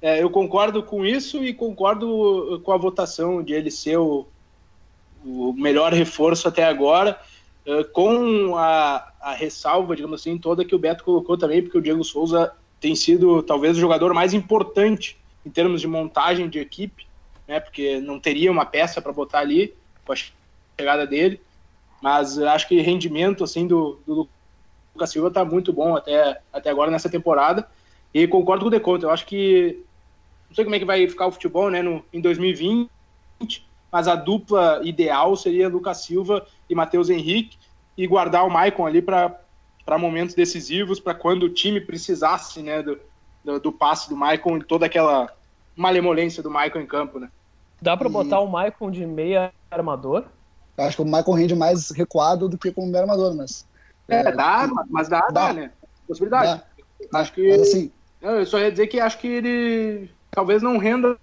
é, 0.01 0.21
eu 0.23 0.29
concordo 0.29 0.81
com 0.83 1.05
isso 1.05 1.43
e 1.43 1.53
concordo 1.53 2.61
com 2.63 2.71
a 2.71 2.77
votação 2.77 3.43
de 3.43 3.53
ele 3.53 3.69
ser 3.69 3.97
o, 3.97 4.25
o 5.25 5.53
melhor 5.53 5.93
reforço 5.93 6.47
até 6.47 6.63
agora, 6.63 7.19
com 7.93 8.57
a, 8.57 9.11
a 9.21 9.33
ressalva, 9.33 9.95
digamos 9.95 10.19
assim, 10.19 10.37
toda 10.37 10.65
que 10.65 10.75
o 10.75 10.79
Beto 10.79 11.03
colocou 11.03 11.37
também, 11.37 11.61
porque 11.61 11.77
o 11.77 11.81
Diego 11.81 12.03
Souza 12.03 12.51
tem 12.79 12.95
sido 12.95 13.41
talvez 13.41 13.77
o 13.77 13.79
jogador 13.79 14.13
mais 14.13 14.33
importante 14.33 15.17
em 15.45 15.49
termos 15.49 15.79
de 15.79 15.87
montagem 15.87 16.49
de 16.49 16.59
equipe, 16.59 17.07
né, 17.47 17.59
porque 17.59 18.01
não 18.01 18.19
teria 18.19 18.51
uma 18.51 18.65
peça 18.65 19.01
para 19.01 19.13
botar 19.13 19.39
ali 19.39 19.73
com 20.05 20.11
a 20.11 20.15
chegada 20.77 21.07
dele, 21.07 21.39
mas 22.03 22.37
acho 22.37 22.67
que 22.67 22.81
rendimento 22.81 23.45
assim 23.45 23.65
do, 23.65 23.97
do 24.05 24.27
Lucas 24.93 25.09
Silva 25.09 25.29
está 25.29 25.45
muito 25.45 25.71
bom 25.71 25.95
até, 25.95 26.41
até 26.51 26.69
agora 26.69 26.91
nessa 26.91 27.09
temporada, 27.09 27.65
e 28.13 28.27
concordo 28.27 28.65
com 28.65 28.67
o 28.67 28.71
Deconto, 28.71 29.05
eu 29.05 29.09
acho 29.09 29.25
que 29.25 29.81
não 30.49 30.53
sei 30.53 30.65
como 30.65 30.75
é 30.75 30.79
que 30.79 30.85
vai 30.85 31.07
ficar 31.07 31.27
o 31.27 31.31
futebol 31.31 31.71
né, 31.71 31.81
no, 31.81 32.03
em 32.11 32.19
2020, 32.19 32.89
mas 33.89 34.09
a 34.09 34.15
dupla 34.15 34.81
ideal 34.83 35.33
seria 35.37 35.69
Lucas 35.69 35.99
Silva 36.03 36.45
e 36.69 36.75
Matheus 36.75 37.09
Henrique 37.09 37.57
e 37.97 38.05
guardar 38.05 38.45
o 38.45 38.51
Maicon 38.51 38.85
ali 38.85 39.01
para 39.01 39.39
momentos 39.97 40.35
decisivos, 40.35 40.99
para 40.99 41.13
quando 41.13 41.43
o 41.43 41.49
time 41.49 41.79
precisasse 41.79 42.61
né, 42.61 42.83
do, 42.83 42.99
do, 43.45 43.61
do 43.61 43.71
passe 43.71 44.09
do 44.09 44.17
Maicon 44.17 44.57
e 44.57 44.63
toda 44.65 44.87
aquela 44.87 45.33
malemolência 45.73 46.43
do 46.43 46.51
Maicon 46.51 46.79
em 46.81 46.85
campo. 46.85 47.17
Né? 47.17 47.29
Dá 47.81 47.95
pra 47.95 48.09
E- 48.09 48.11
botar 48.11 48.41
o 48.41 48.47
Maicon 48.47 48.91
de 48.91 49.05
meia 49.05 49.53
armador? 49.71 50.25
Eu 50.77 50.83
acho 50.85 50.95
que 50.97 51.01
o 51.01 51.05
Michael 51.05 51.31
rende 51.33 51.55
mais 51.55 51.91
recuado 51.91 52.49
do 52.49 52.57
que 52.57 52.71
como 52.71 52.87
meio 52.87 53.01
armador, 53.03 53.35
mas. 53.35 53.65
É, 54.07 54.31
dá, 54.31 54.69
mas 54.89 55.07
dá, 55.07 55.21
dá, 55.27 55.47
dá. 55.47 55.53
né? 55.53 55.71
Possibilidade. 56.07 56.61
Dá. 57.11 57.19
Acho 57.19 57.33
que. 57.33 57.47
Mas 57.49 57.61
assim, 57.61 57.91
eu 58.21 58.45
só 58.45 58.59
ia 58.59 58.71
dizer 58.71 58.87
que 58.87 58.99
acho 58.99 59.17
que 59.19 59.27
ele 59.27 60.09
talvez 60.31 60.61
não 60.63 60.77
renda 60.77 61.17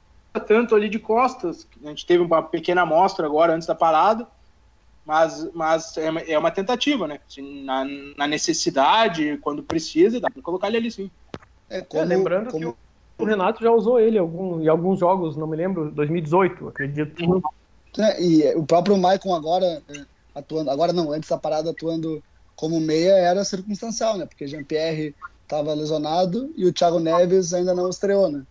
tanto 0.46 0.74
ali 0.74 0.88
de 0.88 0.98
costas. 0.98 1.66
A 1.84 1.88
gente 1.88 2.06
teve 2.06 2.22
uma 2.22 2.42
pequena 2.42 2.82
amostra 2.82 3.26
agora 3.26 3.52
antes 3.54 3.66
da 3.66 3.74
parada, 3.74 4.26
mas, 5.04 5.50
mas 5.52 5.96
é, 5.96 6.08
uma- 6.10 6.20
é 6.20 6.38
uma 6.38 6.50
tentativa, 6.50 7.08
né? 7.08 7.18
Assim, 7.28 7.64
na, 7.64 7.84
na 8.16 8.26
necessidade, 8.28 9.36
quando 9.38 9.62
precisa, 9.62 10.20
dá 10.20 10.30
para 10.30 10.42
colocar 10.42 10.68
ele 10.68 10.76
ali 10.76 10.90
sim. 10.90 11.10
é 11.68 11.80
como, 11.80 12.02
É, 12.02 12.06
lembrando 12.06 12.50
como- 12.50 12.72
que 12.72 12.78
o 13.18 13.24
Renato 13.24 13.62
já 13.62 13.70
usou 13.70 13.98
ele 14.00 14.16
em 14.16 14.20
algum- 14.20 14.60
em 14.60 14.68
alguns 14.68 14.98
jogos, 15.00 15.36
não 15.36 15.46
me 15.46 15.56
lembro, 15.56 15.90
2018, 15.90 16.68
acredito. 16.68 17.22
É, 17.22 17.59
e 18.18 18.44
o 18.54 18.64
próprio 18.64 18.96
Maicon 18.96 19.34
agora 19.34 19.82
é, 19.88 20.04
atuando, 20.34 20.70
agora 20.70 20.92
não, 20.92 21.12
antes 21.12 21.28
da 21.28 21.38
parada 21.38 21.70
atuando 21.70 22.22
como 22.54 22.78
meia 22.78 23.12
era 23.12 23.44
circunstancial, 23.44 24.16
né? 24.16 24.26
Porque 24.26 24.46
Jean-Pierre 24.46 25.14
estava 25.42 25.74
lesionado 25.74 26.52
e 26.56 26.66
o 26.66 26.72
Thiago 26.72 27.00
Neves 27.00 27.52
ainda 27.52 27.74
não 27.74 27.88
estreou, 27.88 28.30
né? 28.30 28.44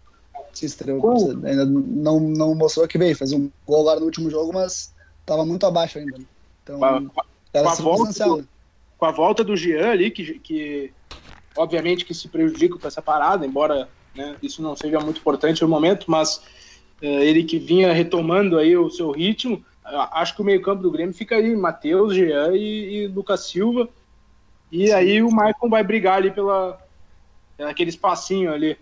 Se 0.53 0.65
estreou, 0.65 0.99
Uh. 0.99 1.45
ainda 1.45 1.65
não, 1.65 2.19
não 2.19 2.55
mostrou 2.55 2.87
que 2.87 2.97
veio, 2.97 3.15
fez 3.15 3.31
um 3.31 3.49
gol 3.65 3.81
agora 3.81 3.99
no 3.99 4.05
último 4.07 4.29
jogo, 4.29 4.51
mas 4.51 4.93
estava 5.21 5.45
muito 5.45 5.65
abaixo 5.65 5.99
ainda. 5.99 6.17
Né? 6.17 6.25
Então 6.63 6.79
Com 6.79 6.85
a, 6.85 7.01
com 7.01 7.21
era 7.53 7.71
a 7.71 7.75
volta 7.75 7.81
circunstancial, 7.81 8.29
do- 8.35 8.41
né? 8.41 8.47
com 8.97 9.05
a 9.05 9.11
volta 9.11 9.43
do 9.43 9.55
Jean 9.55 9.91
ali, 9.91 10.11
que, 10.11 10.39
que 10.39 10.91
obviamente 11.55 12.03
que 12.03 12.13
se 12.13 12.27
prejudica 12.27 12.77
com 12.77 12.87
essa 12.87 13.01
parada, 13.01 13.45
embora 13.45 13.87
né, 14.15 14.35
isso 14.41 14.61
não 14.61 14.75
seja 14.75 14.99
muito 14.99 15.19
importante 15.19 15.61
no 15.61 15.67
momento, 15.67 16.09
mas 16.09 16.41
ele 17.01 17.43
que 17.43 17.57
vinha 17.59 17.93
retomando 17.93 18.57
aí 18.57 18.75
o 18.77 18.89
seu 18.89 19.11
ritmo, 19.11 19.63
acho 20.11 20.35
que 20.35 20.41
o 20.41 20.45
meio-campo 20.45 20.81
do 20.83 20.91
Grêmio 20.91 21.13
fica 21.13 21.35
aí, 21.35 21.55
Matheus, 21.55 22.13
Jean 22.13 22.53
e, 22.55 23.03
e 23.03 23.07
Lucas 23.07 23.47
Silva. 23.47 23.87
E 24.71 24.91
aí 24.91 25.21
o 25.23 25.31
Maicon 25.31 25.69
vai 25.69 25.83
brigar 25.83 26.17
ali 26.17 26.29
pela 26.31 26.79
aquele 27.67 27.89
espacinho 27.89 28.53
ali, 28.53 28.77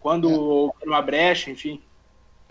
quando 0.00 0.72
É. 0.82 0.86
uma 0.86 1.00
brecha, 1.00 1.50
enfim. 1.50 1.80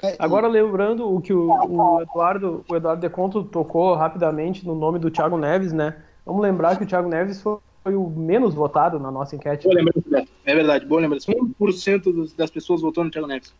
É, 0.01 0.15
Agora 0.19 0.47
lembrando 0.47 1.11
o 1.11 1.19
que 1.19 1.33
o, 1.33 1.49
o 1.49 2.01
Eduardo, 2.01 2.63
o 2.69 2.75
Eduardo 2.75 3.01
De 3.01 3.09
Conto 3.09 3.43
tocou 3.43 3.93
rapidamente 3.95 4.65
no 4.65 4.75
nome 4.75 4.99
do 4.99 5.09
Thiago 5.11 5.37
Neves, 5.37 5.73
né? 5.73 5.95
Vamos 6.25 6.41
lembrar 6.41 6.77
que 6.77 6.83
o 6.83 6.87
Thiago 6.87 7.09
Neves 7.09 7.41
foi, 7.41 7.57
foi 7.83 7.95
o 7.95 8.07
menos 8.09 8.53
votado 8.53 8.99
na 8.99 9.09
nossa 9.11 9.35
enquete. 9.35 9.63
Boa 9.63 9.75
lembrança. 9.75 10.27
É 10.45 10.55
verdade, 10.55 10.85
boa 10.85 11.01
lembrança. 11.01 11.31
1% 11.31 12.03
dos- 12.13 12.33
das 12.33 12.49
pessoas 12.51 12.81
votou 12.81 13.03
no 13.03 13.09
Thiago 13.11 13.27
Neves. 13.27 13.53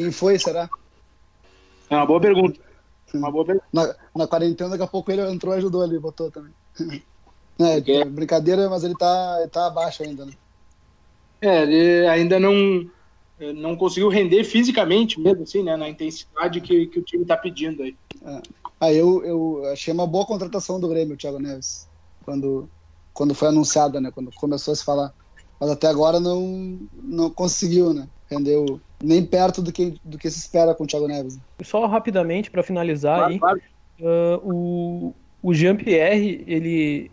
Quem 0.00 0.10
foi, 0.10 0.38
será? 0.38 0.66
É 1.90 1.94
uma 1.94 2.06
boa 2.06 2.18
pergunta. 2.18 2.58
Uma 3.12 3.30
boa 3.30 3.44
pergunta. 3.44 3.66
Na, 3.70 3.94
na 4.16 4.26
quarentena, 4.26 4.70
daqui 4.70 4.82
a 4.82 4.86
pouco 4.86 5.12
ele 5.12 5.20
entrou 5.30 5.52
e 5.52 5.58
ajudou 5.58 5.82
ali, 5.82 5.98
botou 5.98 6.30
também. 6.30 6.52
É, 7.62 8.06
brincadeira, 8.06 8.70
mas 8.70 8.84
ele 8.84 8.94
tá, 8.94 9.36
ele 9.38 9.50
tá 9.50 9.66
abaixo 9.66 10.02
ainda, 10.02 10.24
né? 10.24 10.32
É, 11.42 11.62
ele 11.62 12.06
ainda 12.06 12.40
não, 12.40 12.90
não 13.54 13.76
conseguiu 13.76 14.08
render 14.08 14.44
fisicamente 14.44 15.20
mesmo, 15.20 15.42
assim, 15.42 15.62
né? 15.62 15.76
Na 15.76 15.86
intensidade 15.86 16.58
que, 16.62 16.86
que 16.86 16.98
o 16.98 17.02
time 17.02 17.22
tá 17.26 17.36
pedindo 17.36 17.82
aí. 17.82 17.94
Ah, 18.80 18.90
eu, 18.90 19.22
eu 19.26 19.62
achei 19.70 19.92
uma 19.92 20.06
boa 20.06 20.24
contratação 20.24 20.80
do 20.80 20.88
Grêmio, 20.88 21.12
o 21.12 21.18
Thiago 21.18 21.38
Neves, 21.38 21.86
quando, 22.24 22.66
quando 23.12 23.34
foi 23.34 23.48
anunciada, 23.48 24.00
né? 24.00 24.10
Quando 24.10 24.30
começou 24.36 24.72
a 24.72 24.76
se 24.76 24.82
falar. 24.82 25.12
Mas 25.60 25.68
até 25.68 25.86
agora 25.86 26.18
não, 26.18 26.80
não 26.94 27.28
conseguiu, 27.28 27.92
né? 27.92 28.08
Rendeu 28.30 28.80
nem 29.02 29.24
perto 29.24 29.60
do 29.62 29.72
que, 29.72 29.94
do 30.04 30.18
que 30.18 30.30
se 30.30 30.38
espera 30.38 30.74
com 30.74 30.84
o 30.84 30.86
Thiago 30.86 31.08
Neves. 31.08 31.38
Só 31.62 31.86
rapidamente 31.86 32.50
para 32.50 32.62
finalizar 32.62 33.16
Claro, 33.16 33.32
aí, 33.32 33.38
claro. 33.38 33.60
ah, 34.02 34.40
o, 34.42 35.14
o 35.42 35.54
Jean-Pierre, 35.54 36.44
ele 36.46 37.10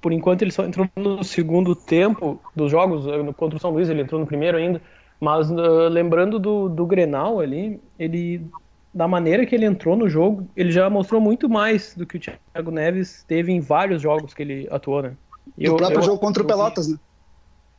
por 0.00 0.12
enquanto 0.12 0.42
ele 0.42 0.52
só 0.52 0.64
entrou 0.64 0.88
no 0.96 1.24
segundo 1.24 1.74
tempo 1.74 2.38
dos 2.54 2.70
jogos, 2.70 3.06
eh, 3.06 3.22
no- 3.22 3.34
contra 3.34 3.56
o 3.56 3.60
São 3.60 3.70
Luís 3.72 3.88
ele 3.88 4.02
entrou 4.02 4.20
no 4.20 4.26
primeiro 4.26 4.56
ainda, 4.56 4.80
mas 5.20 5.50
ah, 5.50 5.88
lembrando 5.88 6.38
do, 6.38 6.68
do 6.68 6.86
Grenal 6.86 7.40
ali, 7.40 7.80
ele 7.98 8.46
da 8.94 9.08
maneira 9.08 9.44
que 9.44 9.54
ele 9.54 9.66
entrou 9.66 9.96
no 9.96 10.08
jogo, 10.08 10.48
ele 10.56 10.70
já 10.70 10.88
mostrou 10.88 11.20
muito 11.20 11.48
mais 11.48 11.94
do 11.94 12.06
que 12.06 12.16
o 12.16 12.20
Thiago 12.20 12.70
Neves 12.70 13.24
teve 13.26 13.52
em 13.52 13.60
vários 13.60 14.00
jogos 14.00 14.32
que 14.32 14.42
ele 14.42 14.68
atuou, 14.70 15.02
né? 15.02 15.16
E 15.58 15.68
o 15.68 15.76
próprio 15.76 15.98
eu- 15.98 16.02
jogo 16.02 16.18
contra 16.18 16.42
o 16.42 16.46
Pelotas, 16.46 16.88
né? 16.88 16.96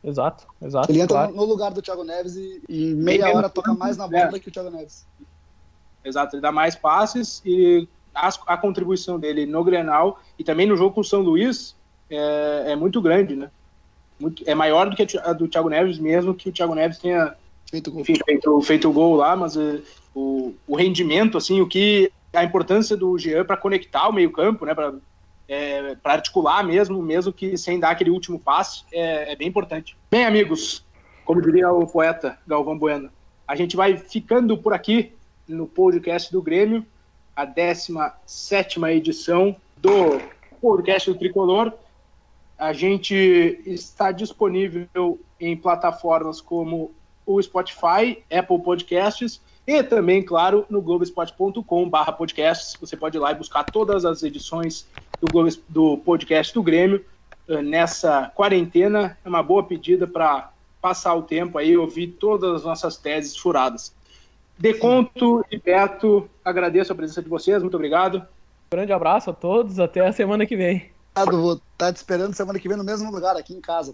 Exato, 0.04 0.46
exato. 0.62 0.92
Ele 0.92 1.02
entra 1.02 1.18
claro. 1.18 1.34
no 1.36 1.44
lugar 1.44 1.72
do 1.72 1.82
Thiago 1.82 2.04
Neves 2.04 2.36
e 2.36 2.62
em 2.70 2.94
meia 2.96 3.36
hora 3.36 3.50
toca 3.50 3.74
mais 3.74 3.98
na 3.98 4.08
bola 4.08 4.28
do 4.32 4.40
que 4.40 4.50
o 4.50 4.52
Thiago 4.52 4.70
Neves. 4.70 5.06
Exato, 6.04 6.36
ele 6.36 6.42
dá 6.42 6.52
mais 6.52 6.76
passes 6.76 7.42
e 7.46 7.88
as- 8.14 8.40
a 8.48 8.56
contribuição 8.58 9.20
dele 9.20 9.46
no 9.46 9.64
Grenal 9.64 10.20
e 10.40 10.44
também 10.44 10.66
no 10.66 10.78
jogo 10.78 10.96
com 10.96 11.02
o 11.02 11.04
São 11.04 11.22
Luís 11.22 11.76
é, 12.10 12.72
é 12.72 12.76
muito 12.76 13.02
grande, 13.02 13.36
né? 13.36 13.50
Muito- 14.20 14.44
é 14.48 14.56
maior 14.56 14.90
do 14.90 14.96
que 14.96 15.18
a 15.18 15.30
a 15.30 15.34
do 15.34 15.48
Thiago 15.48 15.70
Neves, 15.70 16.00
mesmo 16.00 16.34
que 16.34 16.50
o 16.50 16.52
Thiago 16.52 16.74
Neves 16.74 17.00
tenha 17.00 17.36
Feito 17.70 17.92
gol. 17.92 18.02
enfim, 18.02 18.16
feito, 18.26 18.62
feito 18.62 18.90
o 18.90 18.94
gol 18.94 19.16
lá, 19.16 19.36
mas 19.36 19.58
eh, 19.58 19.82
o, 20.16 20.54
o 20.66 20.76
rendimento, 20.78 21.38
assim, 21.38 21.60
o 21.60 21.68
que 21.68 22.10
a 22.34 22.44
importância 22.44 22.96
do 22.96 23.18
Jean 23.18 23.44
para 23.44 23.58
conectar 23.58 24.08
o 24.08 24.14
meio-campo, 24.14 24.66
né, 24.66 24.74
para 26.04 26.14
articular 26.14 26.64
mesmo, 26.64 27.02
mesmo 27.02 27.32
que 27.32 27.58
sem 27.58 27.80
dar 27.80 27.92
aquele 27.92 28.10
último 28.10 28.40
passe, 28.40 28.84
é, 28.92 29.32
é 29.32 29.36
bem 29.36 29.48
importante. 29.48 29.98
Bem, 30.12 30.26
amigos, 30.26 30.86
como 31.24 31.42
diria 31.42 31.72
o 31.72 31.88
poeta 31.88 32.38
Galvão 32.46 32.78
Bueno, 32.78 33.10
a 33.48 33.56
gente 33.56 33.76
vai 33.76 33.96
ficando 33.96 34.58
por 34.58 34.74
aqui 34.74 35.14
no 35.48 35.66
podcast 35.66 36.32
do 36.32 36.42
Grêmio, 36.42 36.86
a 37.36 37.46
17 37.46 38.84
edição 38.86 39.56
do 39.78 40.20
podcast 40.62 41.12
do 41.12 41.18
Tricolor. 41.18 41.72
A 42.58 42.74
gente 42.74 43.16
está 43.66 44.12
disponível 44.12 45.20
em 45.40 45.56
plataformas 45.56 46.42
como 46.42 46.92
o 47.26 47.42
Spotify, 47.42 48.24
Apple 48.32 48.60
Podcasts 48.60 49.42
e 49.68 49.84
também, 49.84 50.24
claro, 50.24 50.66
no 50.70 50.82
globespot.com.br 50.82 52.12
podcasts. 52.18 52.78
Você 52.80 52.96
pode 52.96 53.18
ir 53.18 53.20
lá 53.20 53.34
e 53.34 53.36
buscar 53.36 53.66
todas 53.66 54.06
as 54.06 54.24
edições 54.24 54.88
do, 55.20 55.30
Globo, 55.30 55.50
do 55.68 55.98
podcast 55.98 56.54
do 56.54 56.64
Grêmio 56.64 57.04
eh, 57.50 57.62
nessa 57.62 58.32
quarentena. 58.34 59.18
É 59.26 59.28
uma 59.28 59.44
boa 59.44 59.64
pedida 59.64 60.08
para 60.08 60.52
passar 60.82 61.16
o 61.16 61.24
tempo 61.24 61.58
aí, 61.58 61.76
ouvir 61.76 62.08
todas 62.08 62.56
as 62.56 62.64
nossas 62.64 62.96
teses 62.96 63.36
furadas. 63.36 63.94
Deconto 64.58 65.46
e 65.52 65.58
Beto, 65.58 66.30
agradeço 66.44 66.94
a 66.94 66.96
presença 66.96 67.22
de 67.22 67.30
vocês, 67.30 67.62
muito 67.62 67.76
obrigado. 67.76 68.26
Grande 68.72 68.94
abraço 68.94 69.30
a 69.30 69.34
todos, 69.34 69.80
até 69.80 70.06
a 70.06 70.14
semana 70.14 70.46
que 70.46 70.56
vem. 70.56 70.90
Vou 71.26 71.60
tá 71.78 71.92
te 71.92 71.98
esperando 71.98 72.34
semana 72.36 72.60
que 72.60 72.68
vem 72.68 72.78
no 72.78 72.84
mesmo 72.84 73.12
lugar, 73.12 73.36
aqui 73.36 73.54
em 73.54 73.62
casa. 73.62 73.94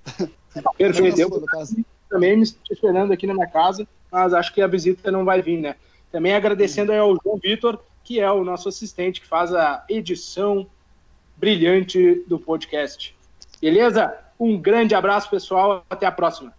Perfeito. 0.77 1.83
Também 2.13 2.37
me 2.37 2.43
esperando 2.69 3.11
aqui 3.11 3.25
na 3.25 3.33
minha 3.33 3.47
casa, 3.47 3.87
mas 4.11 4.35
acho 4.35 4.53
que 4.53 4.61
a 4.61 4.67
visita 4.67 5.11
não 5.11 5.25
vai 5.25 5.41
vir, 5.41 5.57
né? 5.59 5.75
Também 6.11 6.35
agradecendo 6.35 6.93
ao 6.93 7.17
João 7.23 7.39
Vitor, 7.41 7.79
que 8.03 8.19
é 8.19 8.29
o 8.29 8.43
nosso 8.43 8.69
assistente, 8.69 9.19
que 9.19 9.25
faz 9.25 9.51
a 9.51 9.83
edição 9.89 10.67
brilhante 11.35 12.23
do 12.27 12.37
podcast. 12.37 13.15
Beleza? 13.59 14.15
Um 14.39 14.61
grande 14.61 14.93
abraço, 14.93 15.27
pessoal. 15.27 15.83
Até 15.89 16.05
a 16.05 16.11
próxima. 16.11 16.53